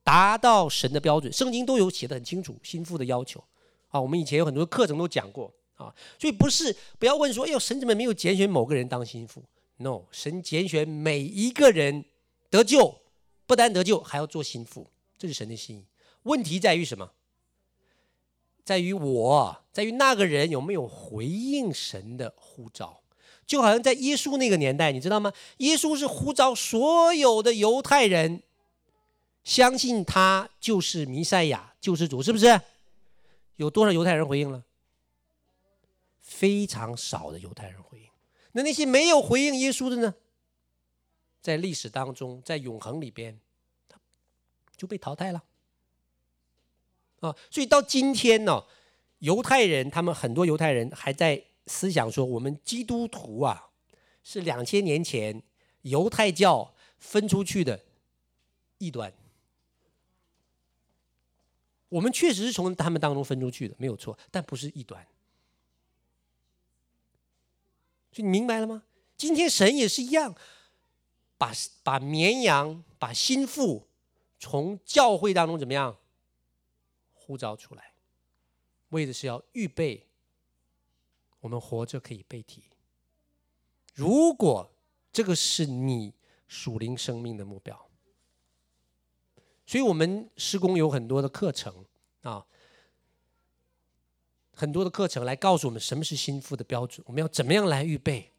[0.03, 1.31] 达到神的标准。
[1.31, 3.41] 圣经都有写的很清楚，心腹的要求。
[3.87, 9.41] 啊，我们以前有很多课程都讲过啊，所以不是不要问说，哎呦，神怎么没有拣选某个人当心腹
[9.77, 12.03] ？No，神拣选每一个人
[12.49, 12.99] 得救，
[13.45, 15.85] 不单得救，还要做心腹，这是神的心意。
[16.23, 17.09] 问题在于什么？
[18.63, 23.01] 在于我，在于那个人有没有回应神的呼召？
[23.45, 25.33] 就好像在耶稣那个年代，你知道吗？
[25.57, 28.41] 耶稣是呼召所有的犹太人
[29.43, 32.61] 相信他就是弥赛亚，救世主，是不是？
[33.57, 34.63] 有多少犹太人回应了？
[36.21, 38.07] 非常少的犹太人回应。
[38.53, 40.15] 那那些没有回应耶稣的呢？
[41.41, 43.37] 在历史当中，在永恒里边，
[44.77, 45.43] 就被淘汰了。
[47.23, 48.63] 啊，所以到今天呢，
[49.19, 53.69] 犹太人他们很多犹太人还在思想说，我们基督徒啊，
[54.23, 55.41] 是两千年前
[55.83, 57.79] 犹太教分出去的
[58.77, 59.13] 异端。
[61.87, 65.01] 我们确实是从他们当中分出去的，没有错，但不是异端。
[68.11, 68.83] 所以你明白了吗？
[69.15, 70.35] 今天神也是一样，
[71.37, 73.87] 把把绵羊、把心腹
[74.39, 75.95] 从教会当中怎么样
[77.25, 77.93] 呼召出来，
[78.89, 80.07] 为的是要预备
[81.39, 82.63] 我们活着可以被提。
[83.93, 84.69] 如果
[85.11, 86.13] 这个是你
[86.47, 87.89] 属灵生命的目标，
[89.65, 91.85] 所以我们施工有很多的课程
[92.23, 92.45] 啊，
[94.53, 98.33] 很多的课程来告诉我们什么是心腹的标准，我们要怎么样来预备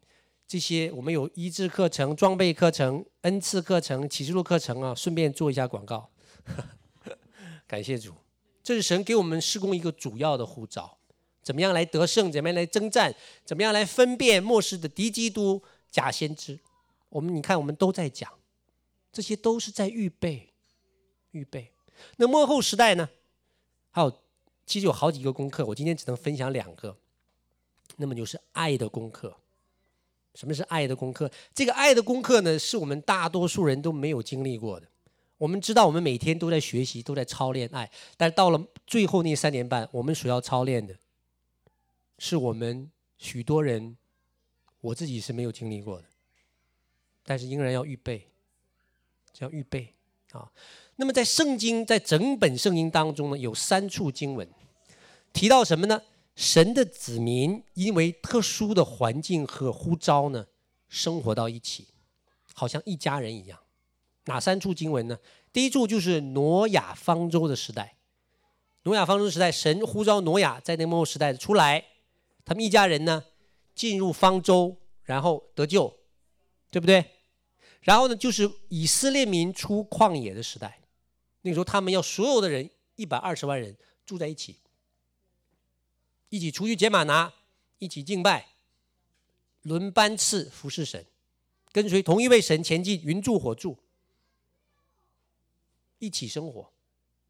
[0.47, 0.91] 这些。
[0.91, 6.11] 我们有医治课程、装备课程、恩赐课程、启示录课程啊，顺便做一下广告。
[7.67, 8.13] 感谢主，
[8.65, 10.97] 这是神给我们施工一个主要的护照。
[11.43, 12.31] 怎么样来得胜？
[12.31, 13.13] 怎么样来征战？
[13.45, 16.59] 怎么样来分辨末世的敌基督、假先知？
[17.09, 18.27] 我们你看，我们都在讲，
[19.13, 20.51] 这些都是在预备，
[21.29, 21.71] 预备。
[22.17, 23.07] 那末后时代呢？
[23.91, 24.11] 还有，
[24.65, 26.97] 其实有好几个功课，我今天只能分享两个。
[27.97, 29.37] 那么就是爱的功课。
[30.33, 31.31] 什么是爱的功课？
[31.53, 34.87] 这个爱的功课呢，是我们大多数人都没有经历过的。
[35.45, 40.97] 我们知道，我们每天都在学习，都在操练爱，但是到了最后那三年半，我们所要操练的。
[42.17, 43.95] 是我们许多人，
[44.81, 46.05] 我自己是没有经历过的，
[47.23, 48.27] 但是仍然要预备，
[49.37, 49.93] 要预备
[50.31, 50.51] 啊。
[50.95, 54.49] 那么在圣经，在整本圣经当中呢，有三处经文
[55.31, 56.01] 提到什么呢？
[56.35, 60.47] 神的子民因为特殊的环境和呼召呢，
[60.89, 61.85] 生活到一起，
[62.55, 63.59] 好像一家人一样。
[64.25, 65.19] 哪三处经文呢？
[65.51, 67.95] 第一处就是挪亚方舟的时代，
[68.83, 71.85] 挪亚方舟时代，神呼召挪亚在那末时代出来。
[72.43, 73.23] 他们一家人呢，
[73.73, 75.97] 进入方舟，然后得救，
[76.69, 77.05] 对不对？
[77.81, 80.81] 然后呢，就是以色列民出旷野的时代，
[81.41, 84.59] 那个时候他们要所有的人一百二十万人住在一起，
[86.29, 87.33] 一起出去捡吗哪，
[87.79, 88.47] 一起敬拜，
[89.61, 91.05] 轮班次服侍神，
[91.71, 93.77] 跟随同一位神前进，云柱火柱，
[96.05, 96.71] 一起生活，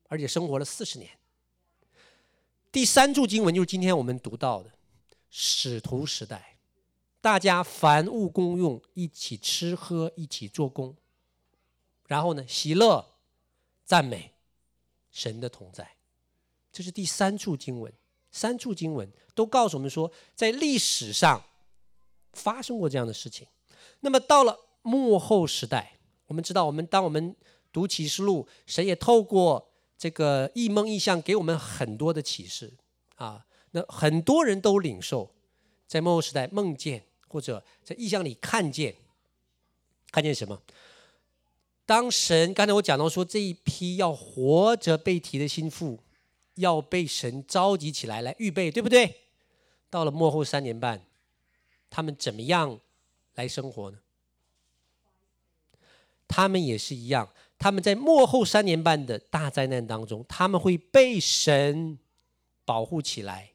[0.09, 1.09] 而且生活了四十年。
[2.71, 4.71] 第三处经文就是今天我们读到的。
[5.37, 6.57] 使徒时代，
[7.19, 10.95] 大家凡物公用，一起吃喝，一起做工，
[12.07, 13.05] 然后呢，喜乐、
[13.83, 14.33] 赞美
[15.11, 15.97] 神的同在，
[16.71, 17.91] 这是第三处经文。
[18.31, 21.43] 三处经文都告诉我们说，在历史上
[22.31, 23.47] 发生过这样的事情。
[23.99, 27.35] 那么到了幕后时代，我们知道，我们当我们
[27.75, 32.71] 读启示录，神也透过这个异梦异象给我们很多的启示
[33.15, 33.45] 啊。
[33.71, 35.35] 那很多人都领受，
[35.85, 38.95] 在末后时代梦见或者在异象里看见，
[40.09, 40.61] 看见什么？
[41.85, 45.99] 当神刚才我讲到说，这一批要活着被提的心腹，
[46.53, 49.23] 要被神召集起来来预备，对不对？
[49.89, 51.05] 到了末后三年半，
[51.89, 52.79] 他们怎么样
[53.33, 53.97] 来生活呢？
[56.27, 61.97] 他们也是一样，他们在末后三年半的大灾难当中，他们会被神
[62.63, 63.51] 保护起来。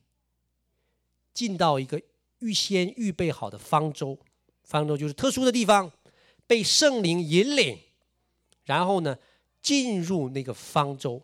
[1.33, 2.03] 进到一个
[2.41, 4.19] 预先预备好的方舟，
[4.65, 5.91] 方舟就是特殊的地方，
[6.47, 7.79] 被圣灵引领，
[8.65, 9.17] 然后呢，
[9.63, 11.23] 进入那个方舟，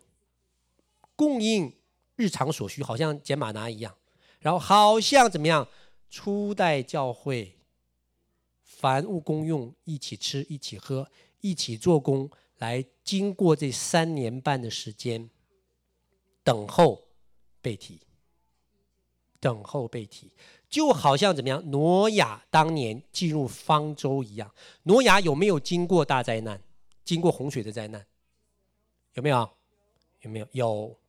[1.15, 1.73] 供应
[2.15, 3.95] 日常所需，好像捡马达一样，
[4.39, 5.67] 然后好像怎么样，
[6.09, 7.57] 初代教会，
[8.63, 11.11] 凡物公用，一起吃，一起喝，
[11.41, 15.29] 一起做工，来经过这三年半的时间，
[16.43, 17.07] 等候
[17.61, 18.01] 被提。
[19.39, 20.31] 等候被提，
[20.67, 21.63] 就好像怎么样？
[21.69, 24.51] 挪亚当年进入方舟一样。
[24.83, 26.59] 挪亚有没有经过大灾难？
[27.05, 28.03] 经过洪水的灾难？
[29.13, 29.47] 有没有？
[30.21, 30.47] 有没有？
[30.53, 30.99] 有。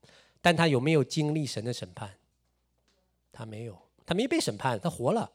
[0.42, 2.18] 但他有没有经历神的审判？
[3.32, 5.32] 他没有，他没被审判，他活了，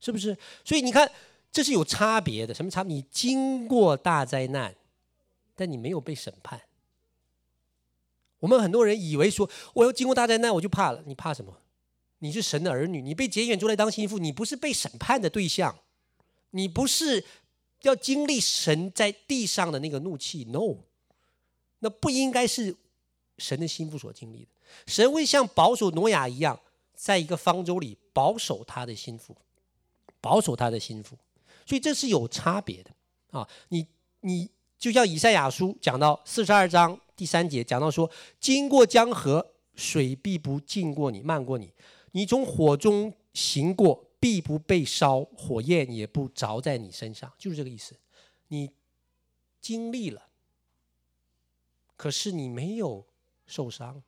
[0.00, 0.36] 是不是？
[0.64, 1.08] 所以你看，
[1.52, 2.52] 这是有差别的。
[2.52, 2.96] 什么差别？
[2.96, 4.74] 你经过大灾难，
[5.54, 6.60] 但你没有被审判。
[8.40, 11.02] 我们很多人以为说，我要经过大灾难，我就怕了。
[11.06, 11.58] 你怕什么？
[12.18, 15.76] 你是神的儿女，你被拣选出来当心腹，你不是被审判的对象，
[16.50, 17.24] 你不是
[17.82, 20.78] 要经历神在地上的那个怒气，no，
[21.80, 22.76] 那不应该是
[23.38, 24.48] 神的心腹所经历的。
[24.86, 26.60] 神会像保守挪亚一样，
[26.94, 29.36] 在一个方舟里保守他的心腹，
[30.20, 31.16] 保守他的心腹，
[31.66, 32.90] 所以这是有差别的
[33.30, 33.48] 啊。
[33.68, 33.86] 你
[34.20, 34.48] 你
[34.82, 38.10] 就像以赛亚书讲到四十二章第三节讲到说，
[38.40, 41.72] 经过江河，水必不浸过你，漫过你。
[42.10, 47.94] 你从火中行过，必不被烧，火焰也不着在你身上，就是这个意思。
[48.48, 48.72] 你
[49.60, 50.26] 经历了，
[51.96, 53.06] 可是你没有
[53.46, 54.02] 受伤，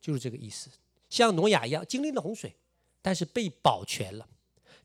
[0.00, 0.70] 就是这个意思。
[1.10, 2.54] 像挪亚一样经历了洪水，
[3.02, 4.28] 但是被保全了。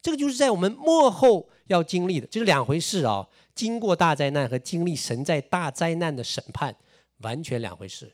[0.03, 3.27] 这个就是在我们末后要经历的，这是两回事啊。
[3.55, 6.75] 经过大灾难和经历神在大灾难的审判，
[7.19, 8.13] 完全两回事，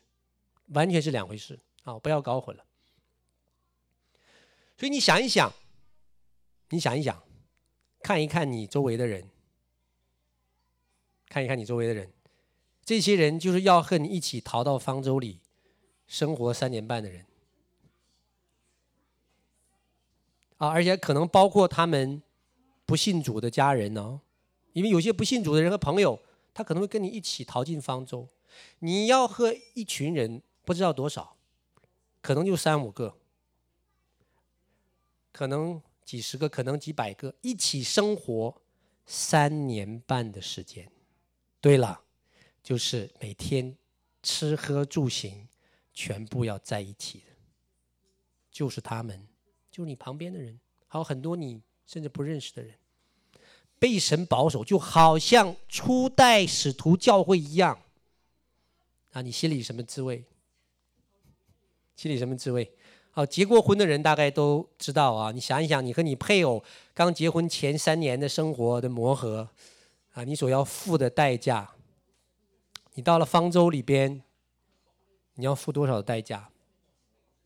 [0.68, 1.98] 完全是两回事啊！
[1.98, 2.64] 不要搞混了。
[4.78, 5.52] 所以你想一想，
[6.70, 7.24] 你想一想，
[8.02, 9.28] 看一看你周围的人，
[11.28, 12.12] 看一看你周围的人，
[12.86, 15.40] 这些人就是要和你一起逃到方舟里
[16.06, 17.26] 生活三年半的人
[20.60, 22.22] 啊，而且可能包括他们
[22.86, 24.22] 不信主的家人哦。
[24.74, 26.22] 因为有些不信主的人和朋友，
[26.54, 28.28] 他可能会跟你一起逃进方舟。
[28.80, 31.36] 你要和一群人不知道多少，
[32.22, 33.18] 可能就三五个，
[35.32, 38.62] 可能几十个，可能几百个，一起生活
[39.06, 40.92] 三年半的时间。
[41.62, 42.02] 对了，
[42.62, 43.78] 就是每天
[44.22, 45.48] 吃喝住行
[45.94, 47.26] 全部要在一起的，
[48.52, 49.28] 就是他们，
[49.80, 50.60] 就是你旁边的人，
[50.90, 52.74] 还有很多你甚至不认识的人。
[53.80, 57.80] 被神保守，就好像初代使徒教会一样。
[59.14, 60.26] 啊，你心里什么滋味？
[61.96, 62.70] 心里什么滋味？
[63.12, 65.32] 好，结过婚的人大概都知道啊。
[65.32, 66.62] 你想一想，你和你配偶
[66.94, 69.48] 刚结婚前三年的生活的磨合，
[70.12, 71.74] 啊，你所要付的代价，
[72.96, 74.22] 你到了方舟里边，
[75.36, 76.50] 你要付多少代价？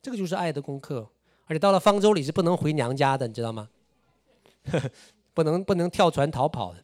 [0.01, 1.11] 这个就是爱的功课。
[1.45, 3.69] 而且到了方舟里是不能回娘家的，你知道吗？
[5.33, 6.83] 不能不能跳船逃跑的，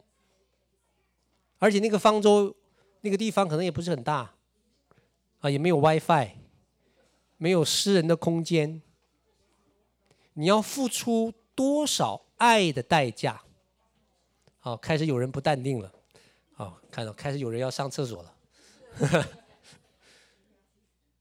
[1.58, 2.54] 而且那个方舟
[3.00, 4.34] 那个地方可能也不是很大，
[5.38, 6.30] 啊，也没有 WiFi，
[7.36, 8.82] 没有私人的空间。
[10.34, 13.42] 你要付出多少爱的代价？
[14.58, 15.92] 好，开始有人不淡定了，
[16.52, 18.34] 好，看到开始有人要上厕所了。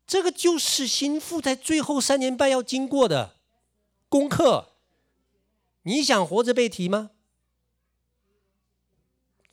[0.10, 3.36] 这个就是心腹在最后三年半要经过的
[4.10, 4.70] 功课。
[5.84, 7.12] 你想活着被提吗？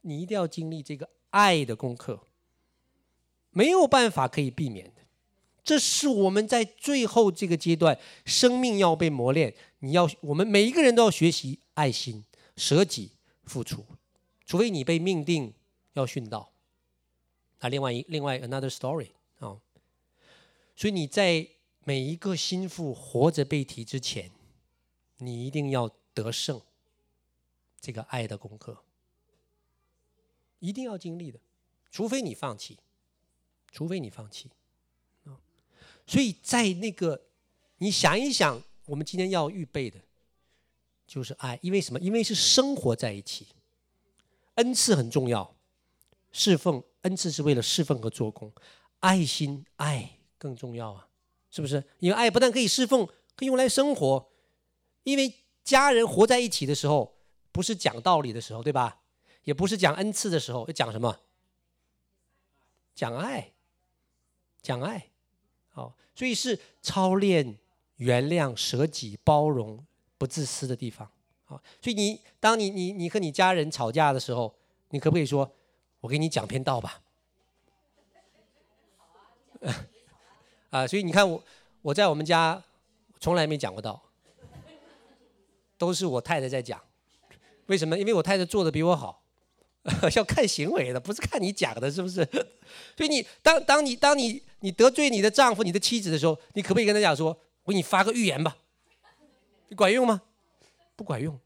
[0.01, 2.23] 你一定要经历这个爱的功课，
[3.51, 5.03] 没有办法可以避免的。
[5.63, 9.55] 这是我们在最后这个阶段，生命要被磨练。
[9.81, 12.25] 你要，我们每一个人都要学习爱心、
[12.57, 13.11] 舍己、
[13.45, 13.85] 付出，
[14.47, 15.53] 除非你被命定
[15.93, 16.51] 要殉道。
[17.61, 19.59] 那，另外一另外 another story 啊、
[20.77, 21.49] 所以你在
[21.85, 24.31] 每一个心腹活着被提之前，
[25.19, 26.61] 你一定要得胜
[27.81, 28.85] 这个爱的功课。
[30.59, 31.39] 一定要经历的，
[31.91, 32.79] 除非你放弃，
[33.71, 34.51] 除非你放弃，
[35.25, 35.39] 啊，
[36.07, 37.27] 所以在那个，
[37.79, 40.01] 你想一想，我们今天要预备的，
[41.07, 42.01] 就是爱，因为什么？
[42.01, 43.47] 因为是生活在一起，
[44.55, 45.55] 恩赐很重要，
[46.33, 48.51] 侍奉恩赐是为了侍奉和做工，
[49.01, 51.09] 爱心爱更重要啊，
[51.51, 51.83] 是不是？
[51.99, 54.29] 因为爱不但可以侍奉，可以用来生活，
[55.05, 55.33] 因为
[55.65, 57.17] 家人活在一起的时候，
[57.53, 59.01] 不是讲道理的时候，对吧？
[59.45, 61.21] 也不是讲恩赐的时候，要讲什么？
[62.95, 63.53] 讲爱，
[64.63, 65.11] 讲爱，
[65.69, 67.59] 好，所以是操练
[67.97, 69.85] 原谅、舍己、包容、
[70.19, 71.11] 不自私的地方，
[71.45, 74.55] 好，所以你当你你你和你家人吵架的时候，
[74.91, 75.51] 你可不可以说，
[76.01, 77.03] 我给你讲篇道吧？
[80.77, 81.43] 啊，所以你看我
[81.81, 82.63] 我在我们家
[83.19, 84.03] 从来没讲过道，
[85.79, 86.79] 都是我太太在讲，
[87.67, 87.99] 为什么？
[87.99, 89.23] 因为我太太做的比我好。
[90.17, 92.25] 要看行为的，不是看你讲的，是不是？
[92.97, 97.29] 所以你当当你当你你得罪你的丈夫、你的妻子的时候，你可不可以跟他讲说
[97.63, 98.57] ：“我给你发个预言吧？”
[99.69, 100.23] 你管用吗？
[100.97, 101.39] 不管用。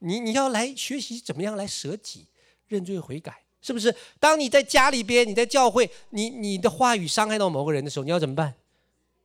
[0.00, 2.26] 你你要来学习怎么样来舍己、
[2.66, 3.94] 认罪悔改，是不是？
[4.18, 8.54] 当你在家里边、你在教会，你你的话语伤害到某个人的时候，你要怎么办？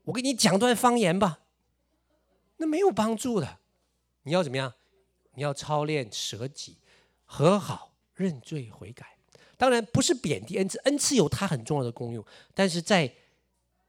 [0.03, 1.39] 我给你讲段方言吧，
[2.57, 3.59] 那没有帮助的。
[4.23, 4.73] 你要怎么样？
[5.33, 6.77] 你要操练舍己、
[7.25, 7.91] 和好。
[8.17, 9.05] 认罪悔改，
[9.57, 13.13] 当然不是贬低恩赐，恩赐有它很重要的功用，但是在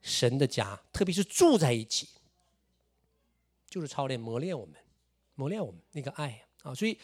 [0.01, 2.09] 神的家，特别是住在一起，
[3.69, 4.75] 就是操练磨练我们，
[5.35, 6.75] 磨练我们那个爱啊。
[6.75, 6.99] 所以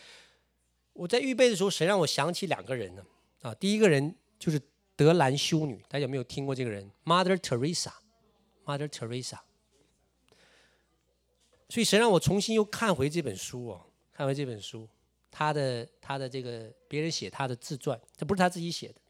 [0.92, 3.02] 我在预备的时候，神让我想起两个人呢
[3.44, 3.54] 啊。
[3.54, 4.60] 第一个人就是
[4.96, 9.40] 德兰修女，大家有没有听过这个人？Mother Teresa，Mother Teresa。
[11.70, 14.90] 所以神让我重新又看回这本书哦，看回这本书。
[15.32, 19.02] 他的他的这个别人写他的自传，这不是他自己写的。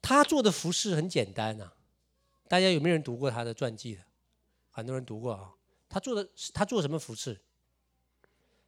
[0.00, 1.74] 他做的服饰很简单啊，
[2.46, 4.04] 大家有没有人读过他的传记的？
[4.70, 5.54] 很多人读过啊。
[5.88, 7.40] 他做的他做什么服饰？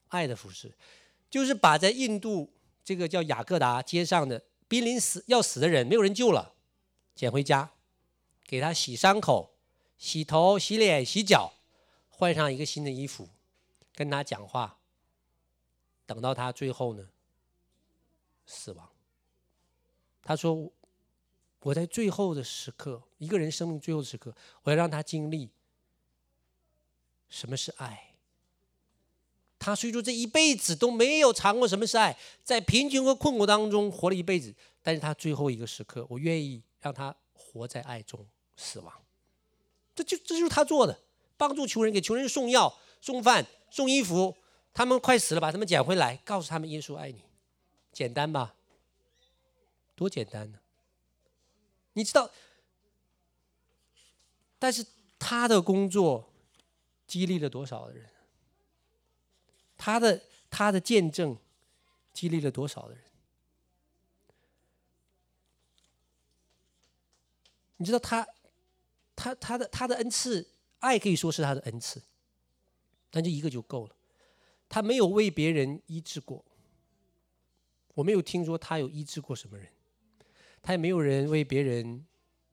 [0.09, 0.75] 爱的服饰，
[1.31, 2.53] 就是把在印度
[2.85, 6.55] 这个叫雅各达街上的濒临死要死的人，没有人救了，
[7.15, 7.73] 捡回家，
[8.45, 9.55] 给他洗伤口、
[9.97, 11.55] 洗头、洗脸、洗脚。
[12.11, 13.29] 换上一个新的衣服，
[13.95, 14.81] 跟他讲话，
[16.05, 17.11] 等到他最后呢，
[18.45, 18.91] 死亡。
[20.21, 20.73] 他说
[21.63, 25.53] ：“我在最后的时刻，一个人生命最后的时刻，我要让他经历
[27.29, 28.08] 什么是爱。
[29.69, 38.91] 他虽说这一辈子都没有尝过什么是爱，在贫穷和困苦当中活了一辈子，但是他最后一个时刻，我愿意让他活在爱中死亡。
[39.95, 40.99] 这就这就是他做的，
[41.37, 44.35] 帮助穷人，给穷人送药、送饭、送衣服。
[44.73, 47.23] 他们快死了，把他们捡回来，告诉他们耶稣爱你，
[47.93, 48.55] 简单吧？”
[49.95, 50.59] 多简单呢？
[51.93, 52.31] 你知道，
[54.59, 54.87] 但是
[55.19, 56.33] 他的工作
[57.07, 58.09] 激励了多少人？
[59.79, 61.39] 他的他的见证
[62.13, 63.05] 激励了多少的人？
[67.79, 68.27] 你知道他
[69.17, 70.51] 他他的他的恩赐，
[70.81, 72.03] 爱可以说是他的恩赐，
[73.11, 73.97] 但就一个就够了。
[74.69, 76.45] 他没有为别人医治过，
[77.95, 79.73] 我没有听说他有医治过什么人。
[80.61, 82.05] 他也没有人为别人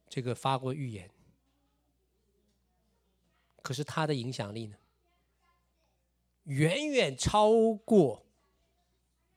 [0.07, 1.09] 这个发过预言，
[3.63, 4.77] 可是他的影响力呢，
[6.45, 7.51] 远远超
[7.85, 8.25] 过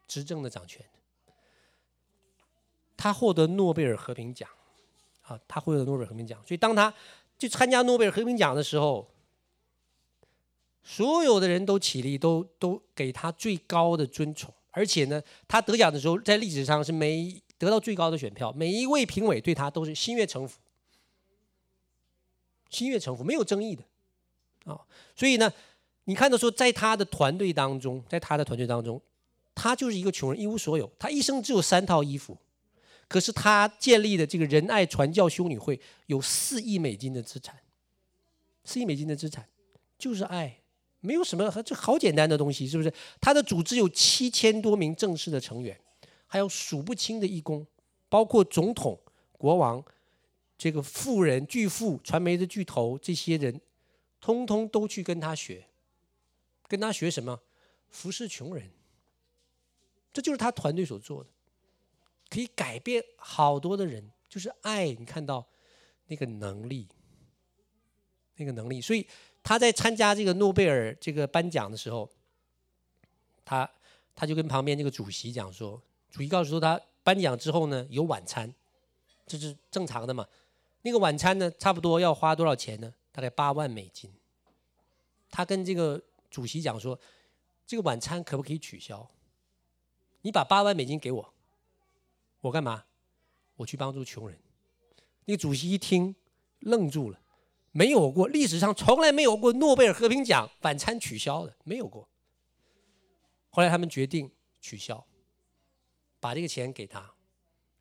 [0.07, 0.85] 执政的掌权。
[2.97, 4.49] 他获得诺贝尔和平奖，
[5.23, 6.43] 啊，他获得诺贝尔和平奖。
[6.47, 6.93] 所以当他
[7.39, 9.11] 去参加诺贝尔和平奖的时候，
[10.83, 14.53] 所有的人都起立，都都给他最高的尊崇。
[14.71, 17.43] 而且呢，他得奖的时候，在历史上是没。
[17.59, 20.61] 得到最高的选票，每一位评委对他都是心悦诚服，
[22.71, 23.83] 心悦诚服，没有争议的，
[24.73, 24.87] 啊，
[25.17, 25.53] 所以呢，
[26.09, 28.99] 你看到说，在他的团队当中，在他的团队当中，
[29.55, 32.35] 他就是一个穷人，一无所有，他一生只有三套衣服，
[33.07, 37.59] 可是他建立的这个仁爱传教修女会有四亿美金的资产，
[38.65, 39.47] 四亿美金的资产
[39.99, 40.59] 就是爱，
[41.01, 42.91] 没有什么，这好简单的东西，是不是？
[43.21, 45.79] 他的组织有七千多名正式的成员。
[46.31, 47.67] 还有数不清的义工，
[48.11, 48.99] 包括总统、
[49.33, 49.83] 国王、
[50.59, 53.59] 这个富人、巨富、传媒的巨头，这些人，
[54.21, 55.65] 通通都去跟他学，
[56.69, 57.41] 跟他学什么？
[57.89, 58.71] 服侍穷人。
[60.12, 61.31] 这就是他团队所做的，
[62.29, 64.87] 可以改变好多的人，就是爱。
[64.93, 65.47] 你看到
[66.07, 66.87] 那个能力，
[68.37, 68.81] 那个能力。
[68.81, 69.07] 所以
[69.43, 72.11] 他在参加这个诺贝尔这个颁奖的时候，
[73.45, 73.71] 他
[74.14, 75.81] 他就跟旁边这个主席讲说。
[76.11, 78.53] 主席告诉说，他颁奖之后呢，有晚餐，
[79.27, 80.27] 这是正常的嘛。
[80.83, 82.93] 那个晚餐呢，差不多要花多少钱呢？
[83.12, 84.11] 大概八万美金。
[85.31, 86.99] 他跟这个主席讲说，
[87.66, 89.11] 这个晚餐可不可以取消？
[90.22, 91.35] 你把八万美金给我，
[92.41, 92.85] 我干嘛？
[93.57, 94.39] 我去帮助穷人。
[95.24, 96.14] 那个主席一听，
[96.61, 97.20] 愣住了，
[97.72, 102.09] 没有过，历史上从来没有过诺贝尔和平奖晚餐取消的，没有过。
[103.51, 105.07] 后来他们决定取消。
[106.20, 107.14] 把这个钱给他，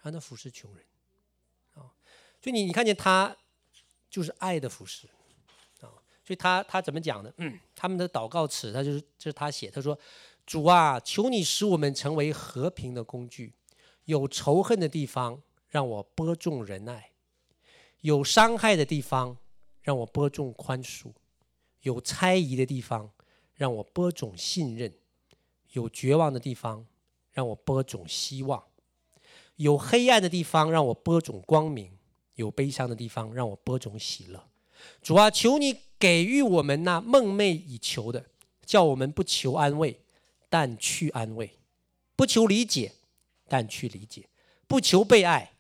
[0.04, 0.86] 让他服侍穷人，
[1.74, 1.90] 啊，
[2.40, 3.36] 所以你你看见他
[4.12, 5.10] 就是爱的服侍，
[6.28, 7.32] 所以他他怎么讲呢？
[7.74, 9.98] 他们的祷告词，他就是这是他写，他说
[10.46, 13.54] ：“主啊，求你使我们成为和平的工具，
[14.04, 17.12] 有仇恨的地方让我播种仁爱，
[18.02, 19.38] 有伤害的地方
[19.82, 21.14] 让我播种宽恕，
[21.84, 23.10] 有猜疑的地方
[23.54, 24.94] 让我播种信任，
[25.72, 26.86] 有绝望的地方。”
[27.38, 28.64] 让我播种希望，
[29.58, 31.96] 有黑暗的地方让我播种光明，
[32.34, 34.44] 有悲伤的地方让我播种喜乐。
[35.02, 38.26] 主啊，求你给予我们那梦寐以求的，
[38.66, 40.02] 叫我们不求安慰，
[40.50, 41.48] 但去安慰；
[42.16, 42.94] 不求理解，
[43.48, 44.24] 但去理解；
[44.68, 45.54] 不求被爱，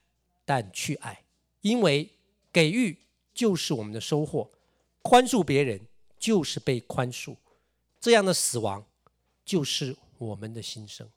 [0.45, 1.24] 但去爱。
[1.61, 2.11] 因为
[2.51, 2.97] 给予
[3.34, 4.51] 就是我们的收获，
[5.01, 5.82] 宽恕别人
[6.18, 7.36] 就是被宽恕。
[7.99, 8.86] 这样的死亡
[9.43, 11.09] 就是我们的心声。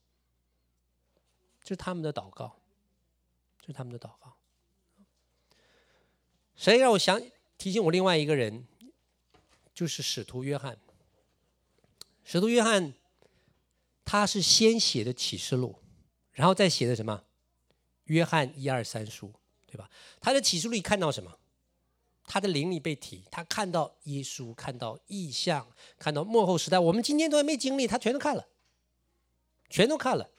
[1.63, 2.57] 这是他们的祷告，
[3.61, 4.35] 这是他们的祷告。
[6.57, 7.21] 谁让我想
[7.61, 8.67] 提醒我另外一个人，
[9.75, 10.79] 就是使徒约翰。
[12.25, 12.95] 使徒约翰，
[14.03, 15.77] 他是先写的启示录，
[16.33, 17.23] 然后再写的什么？
[18.05, 19.31] 约翰一二三书，
[19.67, 19.91] 对吧？
[20.23, 21.37] 他的启示录里看到什么？
[22.25, 26.79] 他的灵里被提，他看到耶稣，看到异象，看到末后时代。
[26.79, 28.49] 我们今天都还没经历，他全都看了，
[29.69, 30.31] 全都看了。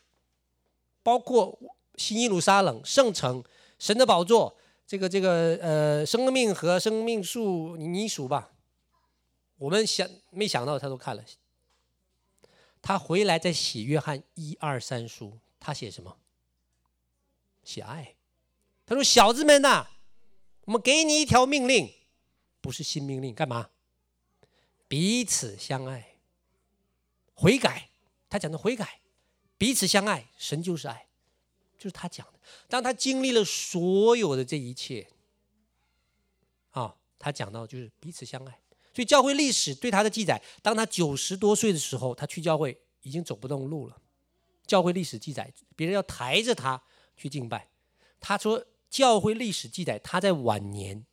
[1.03, 1.59] 包括
[1.97, 3.43] 新耶路撒冷、圣城、
[3.78, 4.57] 神的宝座，
[4.91, 8.51] 这个这个呃生命和生命树，你你数吧。
[9.55, 11.23] 我们想没想到他都看了。
[12.81, 16.17] 他回来再写约翰一二三书，他写什么？
[17.63, 18.15] 写爱。
[18.85, 19.87] 他说：“小子们呐，
[20.65, 21.89] 我们给你一条命令，
[22.59, 23.69] 不是新命令，干嘛？
[24.89, 26.17] 彼此相爱，
[27.33, 27.91] 悔改。
[28.29, 28.99] 他讲的悔改，
[29.57, 31.07] 彼此相爱，神就是爱，
[31.82, 32.39] 就是他讲的。
[32.67, 35.07] 当他经历了所有的这一切，
[36.69, 38.61] 啊、他讲到就是彼此相爱。
[38.93, 43.99] 所以教会历史对他的记载，当他九十多岁的时候，他去教会已经走不动路了。
[44.67, 46.84] 教会历史记载，别人要抬着他
[47.17, 47.71] 去敬拜。
[48.19, 51.03] 他说，教会历史记载他在晚年，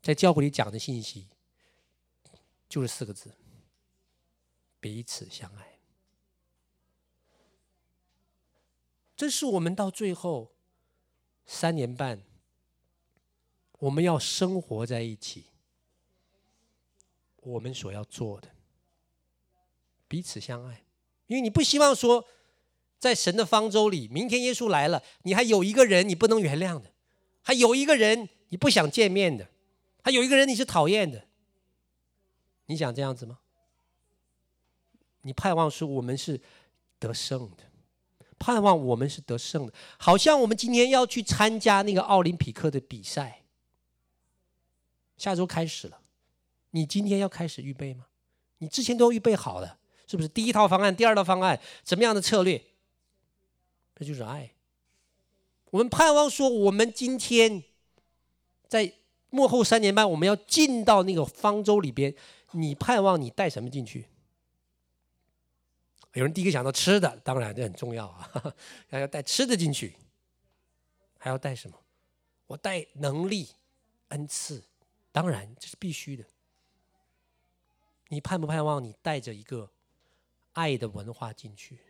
[0.00, 1.26] 在教会里讲的信息，
[2.68, 3.34] 就是四个字：
[4.78, 5.75] 彼此相爱。
[9.16, 10.52] 这是我们到最后
[11.46, 12.22] 三年半，
[13.78, 15.46] 我们要生活在一起。
[17.40, 18.48] 我们所要做的，
[20.08, 20.84] 彼此相爱，
[21.28, 22.26] 因为你不希望说，
[22.98, 26.92] 在神的方舟里，明天耶稣来了，你还有一个人你不能原谅的，
[27.42, 29.48] 还有一个人你不想见面的，
[30.02, 31.28] 还有一个人你是讨厌的，
[32.66, 33.38] 你想这样子吗？
[35.22, 36.40] 你盼望说我们是
[36.98, 37.65] 得胜的，
[38.38, 43.42] 盼望我们是得胜的，好像我们今天要去参加那个奥林匹克的比赛，
[45.16, 46.00] 下周开始了。
[46.70, 48.06] 你今天要开始预备吗？
[48.58, 50.28] 你之前都预备好了，是不是？
[50.28, 52.62] 第一套方案，第二套方案，怎么样的策略？
[53.94, 54.52] 这就是爱。
[55.70, 57.64] 我们盼望说，我们今天
[58.68, 58.92] 在
[59.30, 62.14] 幕后三年半，我们要进到那个方舟里边。
[62.52, 64.06] 你盼望你带什么进去？
[66.16, 68.54] 有人第一个想到吃的，当然这很重要啊，
[68.88, 69.94] 要要带吃的进去，
[71.18, 71.78] 还要带什么？
[72.46, 73.50] 我带能力、
[74.08, 74.62] 恩赐，
[75.12, 76.24] 当然这是必须的。
[78.08, 79.70] 你盼不盼望你带着一个
[80.54, 81.80] 爱的文化进去？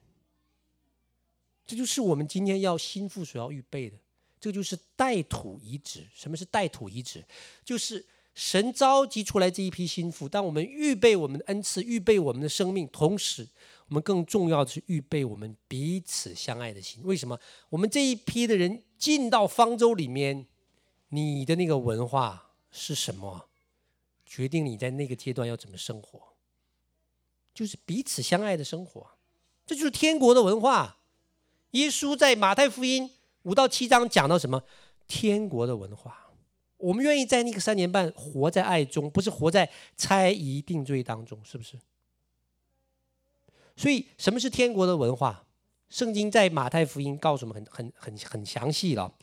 [1.64, 3.96] 这就是我们今天要心腹所要预备的。
[4.40, 6.04] 这就是带土移植。
[6.12, 7.24] 什么是带土移植？
[7.64, 8.04] 就是
[8.34, 13.46] 神召集出来这一批心腹，当我们预备我们的恩赐，预备我们的生命，同时
[13.88, 17.02] 我们更重要的是预备我们彼此相爱的心。
[17.04, 17.38] 为什么？
[17.68, 20.46] 我们这一批的人进到方舟里面，
[21.10, 23.48] 你的那个文化是什么？
[24.24, 26.20] 决定你在那个阶段要怎么生活，
[27.54, 29.06] 就是彼此相爱的生活，
[29.64, 30.98] 这就是天国的文化。
[31.70, 33.08] 耶稣在马太福音
[33.42, 34.64] 五到七章讲到什么？
[35.06, 36.32] 天国的文化。
[36.78, 41.78] 我们愿意在那个三年半活在爱中，不是活在猜疑定罪当中，是不是？
[43.76, 45.44] 所以，什么是天国的文化？
[45.88, 49.14] 圣经在马太福音告诉我们很很很很详细了。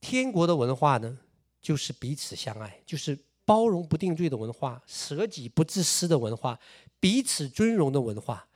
[0.00, 1.20] 天国的文化呢？
[1.62, 6.60] 就是彼此相爱，就是包容不定罪的文化，舍己不自私的文化，
[7.00, 8.46] 彼此尊荣的文化，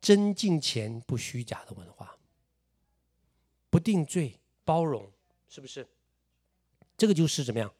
[0.00, 2.16] 真敬虔不虚假的文化，
[3.68, 5.12] 不定罪，包容，
[5.50, 5.86] 是不是？
[6.96, 7.70] 这个就是怎么样？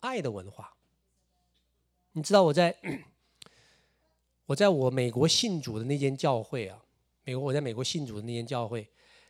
[0.00, 0.74] 爱的文化。
[2.10, 2.76] 你知道我在，
[4.46, 6.82] 我在我美国信主的那间教会啊，
[7.24, 8.88] 美国我在美国信主的那间教会，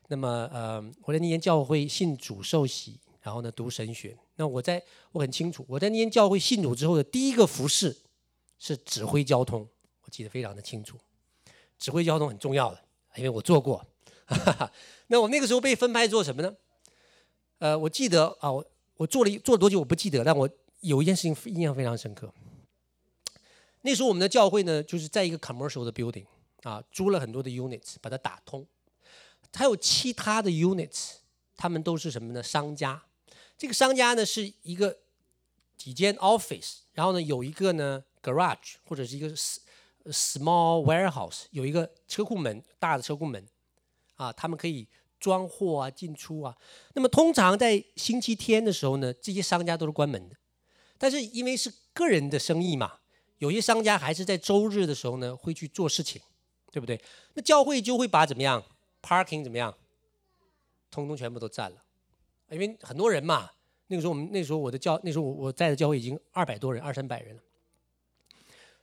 [0.09, 3.01] 那么呃，我在那间教会信主受洗。
[3.23, 4.17] 然后呢，读神学。
[4.37, 7.97] 那我在我很清楚，我在那间教会信主之后的第一个服饰
[8.57, 9.69] 是指挥交通，
[10.03, 10.97] 我记得非常的清楚。
[11.77, 12.81] 指挥交通很重要的，
[13.17, 13.85] 因为我做过。
[15.09, 16.55] 那我那个时候被分派做什么呢？
[17.59, 18.65] 呃，我记得啊，我
[18.99, 20.49] 我做了做了多久我不记得，但我
[20.83, 22.33] 有一件事情印象非常深刻。
[23.83, 26.27] 那时候我们的教会呢，就是在一个 commercial 的 building
[26.63, 28.67] 啊，租了很多的 units，把它打通。
[29.55, 31.13] 还有其他的 units，
[31.57, 32.43] 他们都是什么呢？
[32.43, 33.03] 商家。
[33.57, 34.99] 这个商家呢是一个
[35.79, 39.31] 几间 office，然后呢有一个呢 garage 或者是一个
[40.07, 43.47] small warehouse，有一个车库门，大的车库门，
[44.17, 44.87] 啊，他们可以
[45.19, 46.55] 装货啊进出啊。
[46.95, 50.37] 那么通常在星期天的时候呢，这些商家都是关门的。
[50.99, 52.99] 但是因为是个人的生意嘛，
[53.39, 56.21] 有些商家还是在周日的时候呢会去做事情，
[56.73, 57.01] 对不对？
[57.35, 58.63] 那教会就会把怎么样
[59.03, 59.75] parking 怎么样，
[60.91, 61.83] 通通全部都占了。
[62.51, 63.51] 因为很多人嘛，
[63.89, 67.43] 那个时候我们那时候我的教那时候我我在的教会已经二百多人，二三百人了。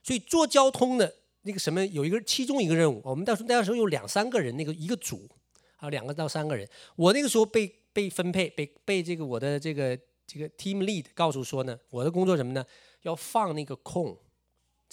[0.02, 5.28] 所以做交通的那个什么有一个其中一个任务，我们到时候那时候有两三个人，那个一个组，
[5.76, 6.68] 还有两个到三个人。
[6.94, 12.64] 我那个时候被被分配被被这个我的这个这个 team lead 告诉说呢，我的工作什么呢？
[13.02, 14.16] 要放那个空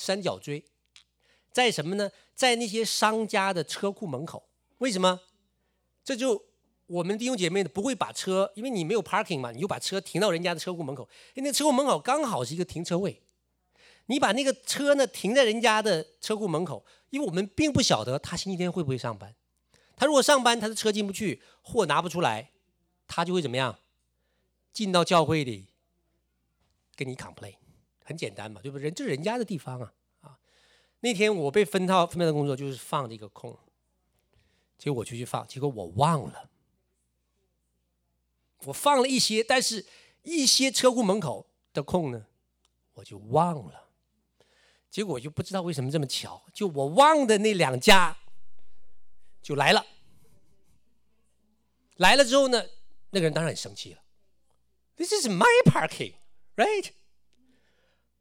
[0.02, 0.64] 三角锥，
[1.52, 2.10] 在什么呢？
[2.34, 4.49] 在那些商家的车库门口。
[4.80, 5.22] 为什么？
[6.04, 6.45] 这就。
[6.88, 11.08] 我们弟兄姐妹呢，不会把车，因为你没有 parking 嘛，你就把车停到人家的车库门口。
[11.36, 13.22] 因为那车库门口刚好是一个停车位，
[14.08, 19.34] 你把那个车呢停在人家的车库门口，因为我们并不晓得他星期天会不会上班。
[19.95, 22.52] 他如果上班，他的车进不去，货拿不出来，
[23.08, 23.80] 他就会怎么样？
[24.74, 25.68] 进到教会里
[26.97, 27.56] 跟你 complain，
[28.04, 28.84] 很简单嘛，对不对？
[28.86, 30.39] 人这是人家的地方啊啊！
[30.99, 33.58] 那天我被分到分配的工作就是放这个空，
[34.78, 36.49] 结果我就去放，结果我忘了，
[38.66, 39.86] 我放了一些，但是
[40.24, 42.26] 一些车库门口的空呢，
[42.93, 43.89] 我就忘了。
[44.89, 48.18] 结果我就不知道为什么这么巧，就我忘的那两家
[49.41, 49.86] 就来了。
[51.95, 52.66] 来了之后呢，
[53.12, 54.02] 那个人当然很生气了。
[54.97, 56.16] This is my parking,
[56.56, 56.89] right？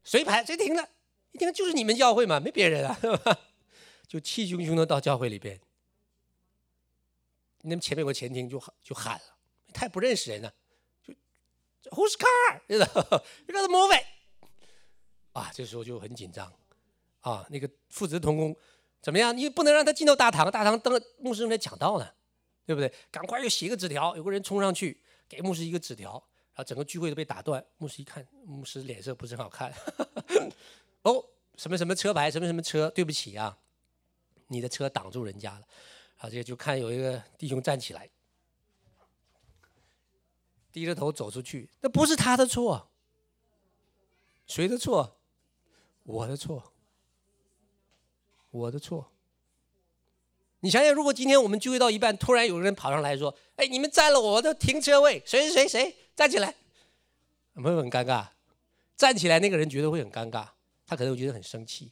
[0.03, 0.89] 谁排谁停了？
[1.31, 3.37] 一听就是你们教会嘛，没别人啊，是吧？
[4.07, 5.59] 就气汹汹的到教会里边。
[7.61, 9.37] 那么前面有个前厅就就喊了，
[9.73, 10.51] 他也不认识人呢、
[11.81, 12.61] 就 Who's car？
[12.67, 12.85] 知道
[13.47, 14.05] ？You got to move it。
[15.33, 16.51] 啊，这时候就很紧张。
[17.21, 18.55] 啊，那个负责同工
[18.99, 19.37] 怎么样？
[19.37, 22.11] 你不能让他进到大堂，大堂等牧师正在讲道呢，
[22.65, 22.91] 对不对？
[23.11, 24.99] 赶快又写个纸条，有个人冲上去
[25.29, 26.21] 给牧师一个纸条，
[26.63, 27.63] 整个聚会都被打断。
[27.77, 29.73] 牧师一看，牧师脸色不是很好看。
[31.03, 31.23] 哦，
[31.57, 33.57] 什么什么车牌，什么什么车，对不起啊，
[34.47, 35.65] 你的车挡住人家了。
[36.17, 38.09] 然后这个就看有一个弟兄站起来，
[40.71, 42.89] 低着头走出去，那不是他的错，
[44.45, 45.17] 谁的错？
[46.03, 46.73] 我的错。
[48.51, 49.09] 我的错。
[50.59, 56.53] 你想想，如果今天我们聚会到一半，突然有人跑上来说：“哎，你们占了我的停车位，谁谁谁谁站起来？”
[57.55, 58.27] 会不会很尴尬？
[58.95, 60.47] 站起来那个人觉得会很尴尬，
[60.85, 61.91] 他可能会觉得很生气。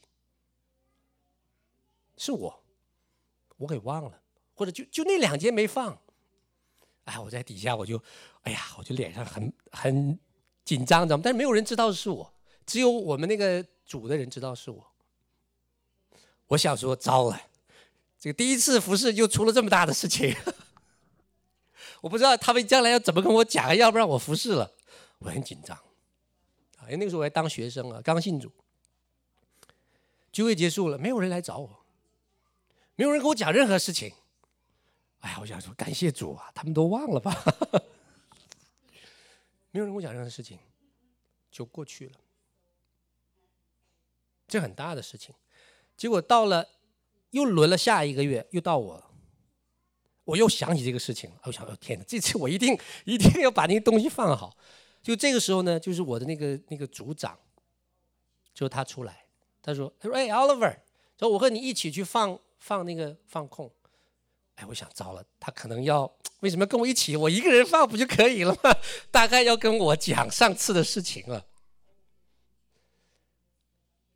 [2.16, 2.62] 是我，
[3.56, 4.22] 我给忘了，
[4.54, 5.98] 或者就就那两间没放。
[7.06, 8.00] 哎，我在底下我就，
[8.42, 10.16] 哎呀，我就脸上很很
[10.64, 11.22] 紧张，怎么？
[11.24, 12.32] 但是没有人知道是我，
[12.64, 14.86] 只有我们那个组的人知道是我。
[16.46, 17.40] 我想说，糟了，
[18.18, 20.32] 这个第一次服侍就出了这么大的事情，
[22.00, 24.72] 我不知道他们将来要怎么跟我讲，要不然我服侍了，
[25.18, 25.76] 我很紧张
[26.78, 28.50] 啊，因为那个时候我还当学生啊，刚信主。
[30.32, 31.84] 聚会结束了，没有人来找我，
[32.94, 34.12] 没有人跟我讲任何事情。
[35.18, 37.36] 哎呀，我想说，感谢主啊，他们都忘了吧？
[39.72, 40.58] 没有人跟我讲任何事情，
[41.50, 42.14] 就过去了，
[44.46, 45.34] 这很大的事情。
[45.96, 46.68] 结果到了，
[47.30, 49.09] 又轮了下一个月，又到我，
[50.30, 51.36] 我又想起这个事情了。
[51.44, 54.56] 我想，天哪，这次我一定 一定要把那个东西放好。
[55.02, 57.38] 就这个时候呢，就是我的那个那个组长，
[58.54, 59.24] 就他出来，
[59.60, 60.76] 他说：“他说，哎，Oliver，
[61.18, 63.70] 说我和你一起去放放那个放空。”
[64.56, 66.10] 哎，我想糟了，他可能要
[66.40, 67.16] 为什么跟我一起？
[67.16, 68.70] 我一个人放不就可以了吗？
[69.10, 71.46] 大概要跟我讲上次的事情了。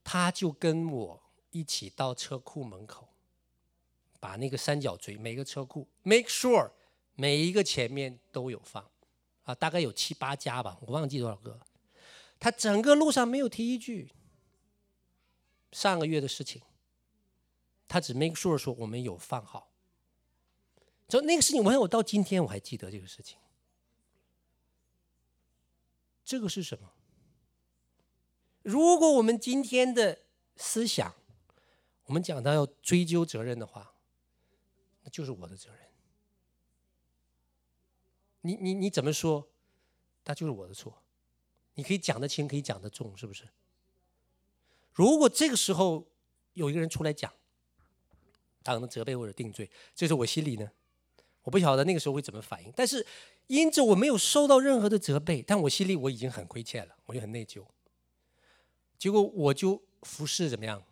[0.04, 1.20] 他就跟我。
[1.54, 3.13] 一起到车库门口，
[4.24, 6.70] 把那个三角锥每个车库 make sure
[7.14, 8.90] 每一个前面都有放，
[9.42, 11.60] 啊，大概有七八家吧，我忘记多少个。
[12.40, 14.12] 他整个路上没有提一句
[15.72, 16.62] 上个月的事情，
[17.86, 19.70] 他只 make sure 说我们有放好。
[21.06, 23.36] 就那个事情，我我到今天我还记得这个事情。
[26.24, 26.90] 这个是什么？
[28.62, 30.22] 如果我们今天的
[30.56, 31.14] 思想，
[32.04, 33.93] 我们讲到要追究责任的话，
[35.04, 35.78] 那就是我的责任。
[38.40, 39.48] 你你你怎么说，
[40.24, 41.02] 那就是我的错。
[41.74, 43.48] 你可以讲得轻，可以讲得重，是不是？
[44.92, 46.06] 如果这个时候
[46.54, 47.32] 有一个人出来讲，
[48.62, 50.70] 他可能责备或者定罪，这是我心里呢，
[51.42, 52.72] 我不晓得那个时候会怎么反应。
[52.74, 53.06] 但是
[53.46, 57.66] 因着我没有受到任何的责备，但我心里我已经很亏欠了，我就很内疚。
[58.98, 60.82] 结果我就服侍怎么样？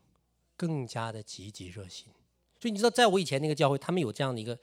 [0.54, 2.12] 更加的积极热心，
[2.62, 4.56] 所以你知道，在我以前那个教会，他们有这样的一个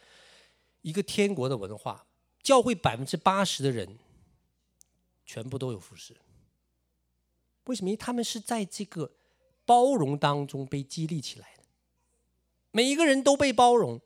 [0.83, 2.07] 一个天国的文化，
[2.41, 3.99] 教会百分之八十的人
[5.25, 6.15] 全部都有服侍。
[7.65, 7.89] 为什么？
[7.89, 9.11] 因为他们是在这个
[9.65, 11.63] 包容当中被激励起来的，
[12.71, 13.99] 每一个人都被包容。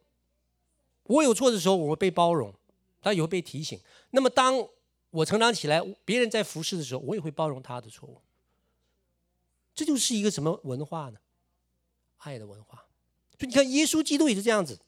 [1.03, 2.51] 我有错的时候，我会被包容，
[2.99, 3.79] 他也会被提醒。
[4.09, 4.67] 那么，当
[5.11, 8.23] 我成长起来，别人在服侍的时候，我也会包容他的错误。
[9.75, 11.19] 这就是一个什么文化呢？
[12.17, 12.82] 爱的文化，
[13.47, 14.79] 你看，耶稣基督也是这样子。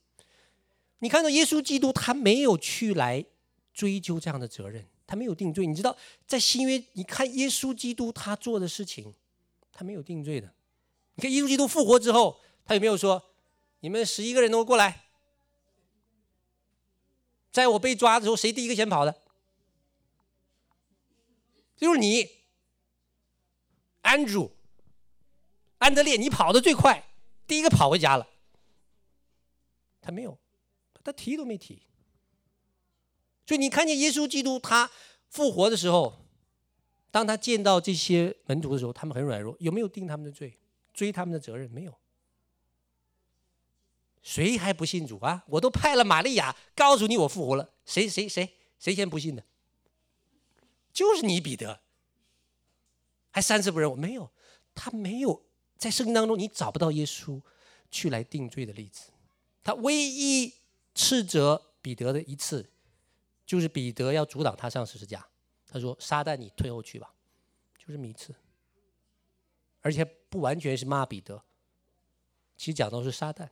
[1.00, 3.24] 你看到耶稣基督，他没有去来
[3.74, 5.66] 追究这样的责任，他没有定罪。
[5.68, 5.96] 你知道，
[6.26, 9.14] 在新约，你看耶稣基督他做的事情，
[9.72, 10.54] 他没有定罪的。
[11.16, 13.22] 你看耶稣基督复活之后，他有没有说
[13.82, 15.04] ：“你们十一个人都过来？”
[17.52, 19.16] 在我被抓的时候，谁第一个先跑的？
[21.78, 22.28] 就是你，
[24.02, 24.52] 安主，
[25.78, 27.04] 安德烈，你跑得最快。
[27.48, 28.28] 第一个跑回家了，
[30.06, 30.38] 他没有，
[31.04, 31.82] 他提都没提。
[33.48, 34.92] 所以你看见耶稣基督他
[35.30, 36.24] 复活的时候，
[37.10, 40.60] 当他见到这些门徒的时候，他们很软弱，有没有定他们的罪，
[40.94, 41.70] 追他们的责任？
[41.72, 41.98] 没有。
[44.22, 45.44] 谁还不信主啊？
[45.48, 49.44] 我都派了玛利亚告诉你我复活了，谁谁谁谁先不信的？
[50.94, 51.82] 就是你彼得，
[53.32, 53.96] 还三次不认我。
[53.96, 54.32] 没有，
[54.76, 55.46] 他没有
[55.78, 57.42] 在圣经当中，你找不到耶稣
[57.92, 59.12] 去来定罪的例子。
[59.66, 60.54] 他唯一
[60.94, 62.70] 斥责彼得的一次，
[63.46, 65.28] 就是彼得要阻挡他上十字架。
[65.68, 67.14] 他说：“撒旦，你退后去吧。”
[67.78, 68.34] 就这么一次，
[69.82, 71.44] 而且不完全是骂彼得，
[72.56, 73.50] 其实讲的是撒旦。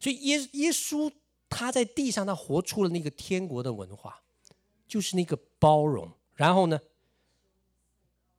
[0.00, 1.12] 所以耶耶稣
[1.48, 4.22] 他在地上，他活出了那个天国的文化，
[4.88, 6.80] 就是那个包容，然后呢，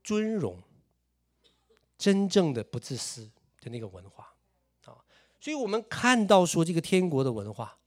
[0.04, 0.62] 尊荣，
[1.98, 3.32] 真正的不自私
[3.62, 4.31] 的那个文化。
[5.42, 7.80] 所以我们看到说，这个天国的文化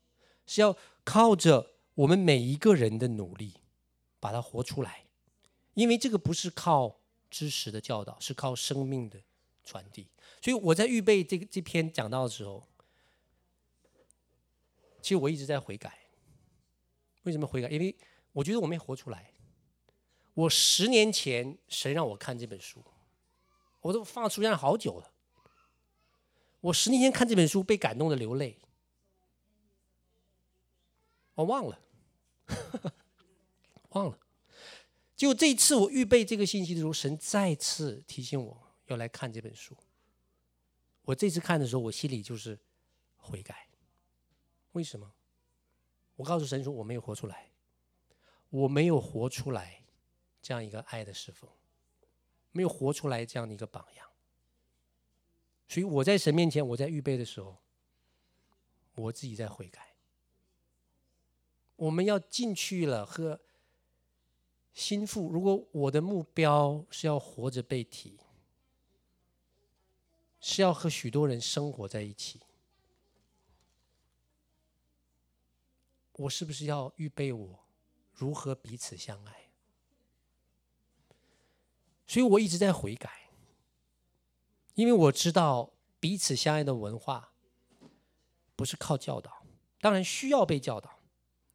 [0.46, 3.54] 是要靠着我们每一个人的努力
[4.20, 5.06] 把它活出来，
[5.72, 7.00] 因为这个不是靠
[7.30, 9.20] 知识的教导，是靠生命的
[9.62, 10.08] 传递。
[10.42, 12.68] 所以我在预备这个这篇讲到的时候。
[15.00, 15.98] 其实我一直在悔改，
[17.24, 17.68] 为什么悔改？
[17.68, 17.94] 因为
[18.32, 19.32] 我觉得我没活出来。
[20.32, 22.82] 我十年前神让我看这本书，
[23.82, 25.12] 我都放书架好久了。
[26.64, 28.58] 我十年前看这本书被感动的流泪，
[31.34, 31.78] 我忘了，
[33.90, 34.18] 忘了。
[35.14, 39.76] 就这次我预备这个信息的时候，神再次提醒我要来看这本书。
[41.02, 42.58] 我这次看的时候，我心里就是
[43.16, 43.68] 悔改。
[44.72, 45.12] 为什么？
[46.16, 47.50] 我告诉神说，我没有活出来，
[48.48, 49.82] 我没有活出来
[50.40, 51.50] 这样一个爱的侍奉，
[52.52, 54.08] 没有活出来这样的一个榜样。
[55.66, 57.58] 所以我在神面前，我在预备的时候，
[58.94, 59.94] 我自己在悔改。
[61.76, 63.40] 我们要进去了和
[64.72, 68.18] 心腹，如果我的目标是要活着被提，
[70.40, 72.40] 是要和许多人生活在一起。
[76.12, 77.64] 我是不是要预备我
[78.12, 79.50] 如何彼此相爱？
[82.06, 83.23] 所以我一直在悔改，
[84.74, 87.32] 因为我知道彼此相爱的文化
[88.56, 89.44] 不是靠教导，
[89.80, 91.00] 当然需要被教导，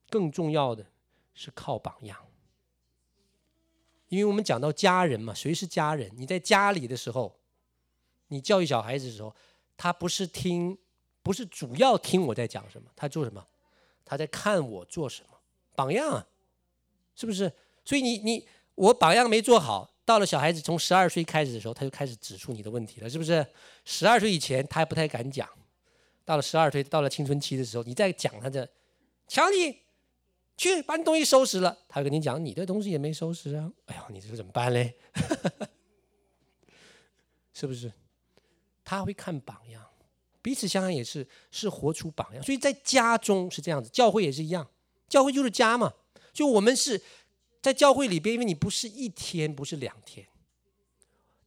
[0.10, 0.86] 更重要的
[1.34, 2.18] 是靠榜样。
[4.08, 6.12] 因为我们讲到家人嘛，谁是家人？
[6.16, 7.40] 你在家里的时候，
[8.30, 9.36] 你教育小孩子的时候，
[9.78, 10.78] 他不是听，
[11.22, 13.46] 不是主要听我在讲什么，他做什么？
[14.04, 15.40] 他在看我做什么
[15.76, 16.28] 榜样啊，
[17.14, 17.54] 是不是？
[17.86, 23.46] 所以你你我榜样没做好，到了小孩子从十二岁开始的时候，他就开始指出你的问题了，是不是？
[23.86, 25.48] 十二岁以前他还不太敢讲，
[26.26, 28.68] 到了十二岁，到了青春期的时候，你再讲他的，
[29.28, 29.82] 强你
[30.58, 34.96] 去把你东西收拾了，他跟你讲你的东西也没收拾啊，哎呀，你这个怎么办嘞？
[37.54, 37.94] 是不是？
[38.84, 39.86] 他会看榜样。
[40.42, 44.68] 彼此相爱也是是活出榜样，所以在家中是这样子，教会也是一样，
[45.08, 45.94] 教会就是家嘛。
[46.32, 47.02] 就我们是
[47.62, 50.28] 在教会里边，因为你不是一天，不是两天，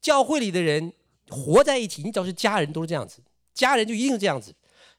[0.01, 0.93] 教会里的人
[1.29, 3.23] 活在一起，你只要是家人都是这样子，
[3.55, 4.55] 家人就一定是这样子。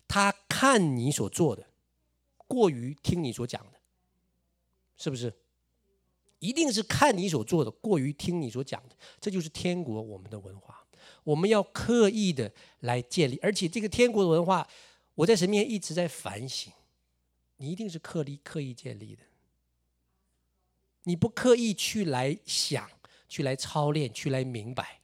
[0.07, 1.67] 他看你所做的，
[2.47, 3.79] 过于听你所讲的，
[4.97, 5.33] 是不是？
[6.39, 10.85] 一定是看你所做的，过于听你所讲的，这就是天国我们的文化。
[11.23, 12.51] 我们要刻意的
[12.81, 14.67] 来建立，而且这个天国的文化，
[15.15, 16.71] 我在神面前一直在反省，
[17.57, 19.23] 你一定是刻意刻意建立的。
[21.03, 22.89] 你不刻意去来想，
[23.27, 25.01] 去来操练，去来明白，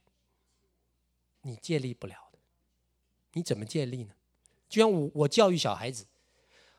[1.42, 2.38] 你建立不了的。
[3.32, 4.14] 你怎么建立呢？
[4.68, 6.06] 就像我我教育小孩子，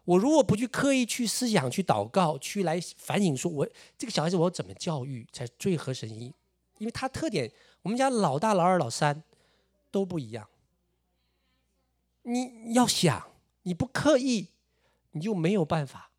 [0.06, 6.34] 我如果不去刻意去思想、去祷告、去来反省，说我这个小孩子我怎么教育才最合神意？
[6.78, 7.52] 因为他特点，
[7.82, 9.24] 我们家老大、老二、老三。
[9.94, 10.48] 都不一样。
[12.22, 13.30] 你要想，
[13.64, 14.48] 你不刻意，
[15.12, 16.11] 你就没有办法。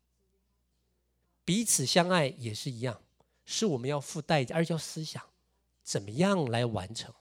[1.45, 3.01] 彼此相爱也是一样，
[3.45, 5.21] 是我们要付代价，而且要思想
[5.83, 7.13] 怎么样来完成。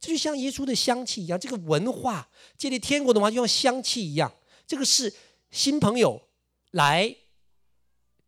[0.00, 4.34] 这就像耶稣的香气一样，这个文化建立天国的话，就像香气一样。
[4.66, 5.14] 这个是
[5.50, 6.28] 新朋友
[6.72, 7.16] 来，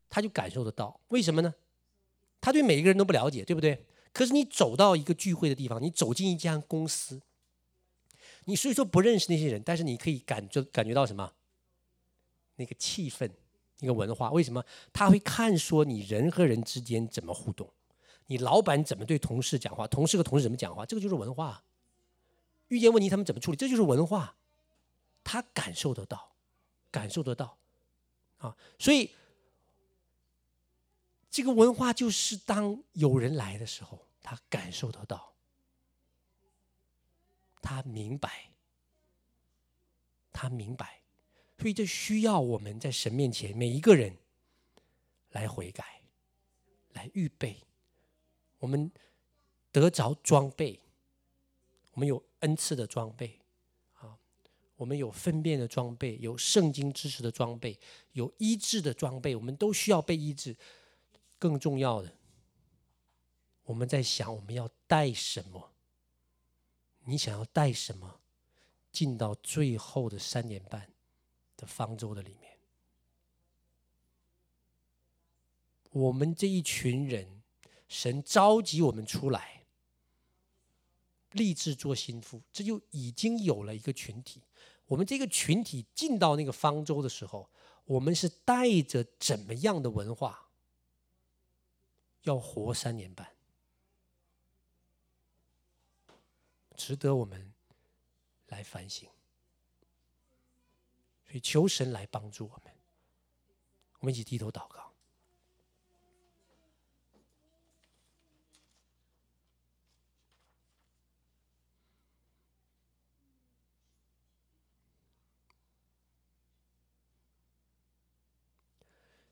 [0.09, 1.01] 他就感受得到。
[1.09, 1.55] 为什么呢？
[2.41, 3.87] 他对每一个人都不了解，对不对？
[4.13, 7.21] 可是你走到一个聚会的地方，你走进一家公司。
[8.45, 11.33] 你虽说不认识那些人，但是你可以感觉感觉到什么？
[12.57, 13.29] 那个气氛，
[13.85, 14.31] 一个文化。
[14.31, 14.65] 为什么？
[14.93, 17.71] 他会看说你人和人之间怎么互动，
[18.27, 21.63] 你老板怎么对同事讲话，同事和同事怎么讲话，这个就是文化。
[22.69, 24.37] 遇见问题他们怎么处理，这就是文化。
[25.23, 26.33] 他感受得到，
[26.91, 27.57] 感受得到，
[28.39, 29.11] 啊，所以
[31.31, 35.33] 这个文化就是当有人来的时候，他感受得到，
[37.63, 38.51] 他明白，
[40.31, 41.01] 他明白，
[41.65, 44.15] 所以这需要我们在神面前每一个人
[45.31, 46.03] 来悔改，
[46.93, 47.57] 来预备，
[48.59, 48.93] 我们
[49.73, 50.79] 得着装备，
[51.93, 53.41] 我们有恩赐的装备
[53.95, 54.19] 啊。
[54.77, 57.81] 我们有分辨的装备，有圣经知识的装备，
[58.13, 60.55] 有医治的装备，我们都需要被医治。
[61.39, 62.15] 更重要的，
[63.63, 65.73] 我们在想我们要带什么？
[67.07, 68.21] 你想要带什么
[68.93, 70.91] 进到最后的三年半
[71.57, 72.59] 的方舟的里面？
[75.91, 77.43] 我们这一群人，
[77.89, 79.63] 神召集我们出来，
[81.31, 84.43] 立志做新妇，这就已经有了一个群体。
[84.87, 87.49] 我们这个群体进到那个方舟的时候，
[87.85, 90.51] 我们是带着怎么样的文化？
[92.23, 93.37] 要活三年半，
[96.75, 97.53] 值得我们
[98.49, 99.09] 来反省。
[101.35, 102.73] 所以求神来帮助我们，
[103.99, 104.93] 我们一起低头祷告。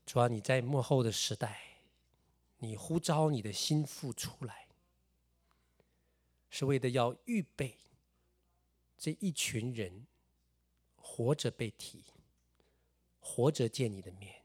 [0.05, 1.77] 主啊，你在幕后的时代，
[2.57, 4.67] 你呼召你的心腹出来，
[6.49, 7.77] 是为了要预备
[8.97, 10.05] 这一群人
[11.05, 12.05] 活着被提，
[13.19, 14.41] 活着见你的面。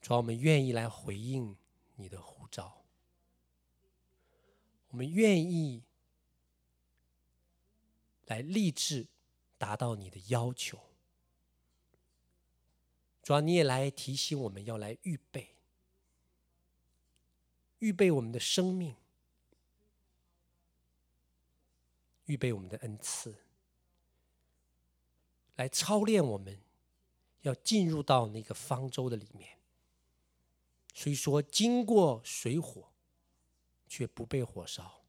[0.00, 1.56] 主啊，我们愿意来回应
[1.96, 2.84] 你的呼召，
[4.88, 5.82] 我们愿意
[8.26, 9.08] 来立志
[9.58, 10.80] 达到你的要求。
[13.22, 15.56] 主要你也来提醒我们要来预备，
[17.80, 18.94] 预备我们的生命，
[22.24, 23.36] 预备我们的恩赐，
[25.58, 26.60] 来操练我们，
[27.42, 29.58] 要进入到那个方舟的里面。
[30.94, 32.92] 所以说经过水火，
[33.88, 35.02] 却不被火烧。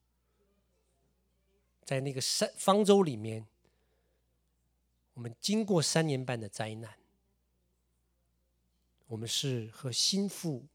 [1.83, 3.47] 在那个三方舟里面，
[5.13, 6.97] 我们经过三年半的灾难。
[9.07, 10.67] 我们是和心腹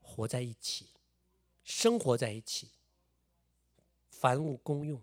[0.00, 0.86] 活在一起，
[1.64, 2.70] 生活在一起，
[4.08, 5.02] 凡物公用，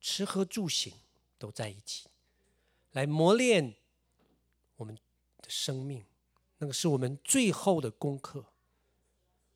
[0.00, 0.92] 吃喝住行
[1.38, 2.09] 都在一起，
[2.92, 3.76] 来磨练
[4.76, 6.04] 我们的生命。
[6.58, 8.46] 那个是我们最后的功课，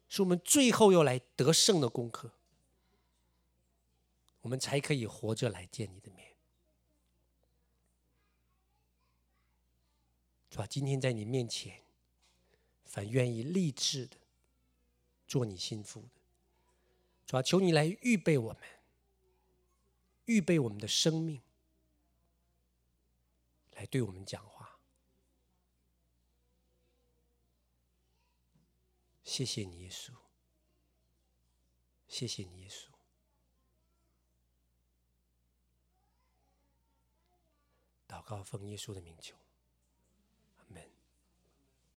[0.08, 2.32] 是我们最后要来得胜的功课，
[4.40, 6.34] 我们才可以活着来见你的面。
[10.50, 10.66] 是吧？
[10.66, 11.82] 今天在你面前，
[12.84, 14.16] 凡愿意立志的，
[15.26, 16.20] 做你心腹的，
[17.26, 18.62] 主要求你来预备我们，
[20.26, 21.42] 预备我们的生命，
[23.74, 24.78] 来对我们讲话。
[29.22, 30.12] 谢谢你，耶稣。
[32.06, 32.88] 谢谢你，耶稣。
[38.06, 39.43] 祷告奉耶稣的名求。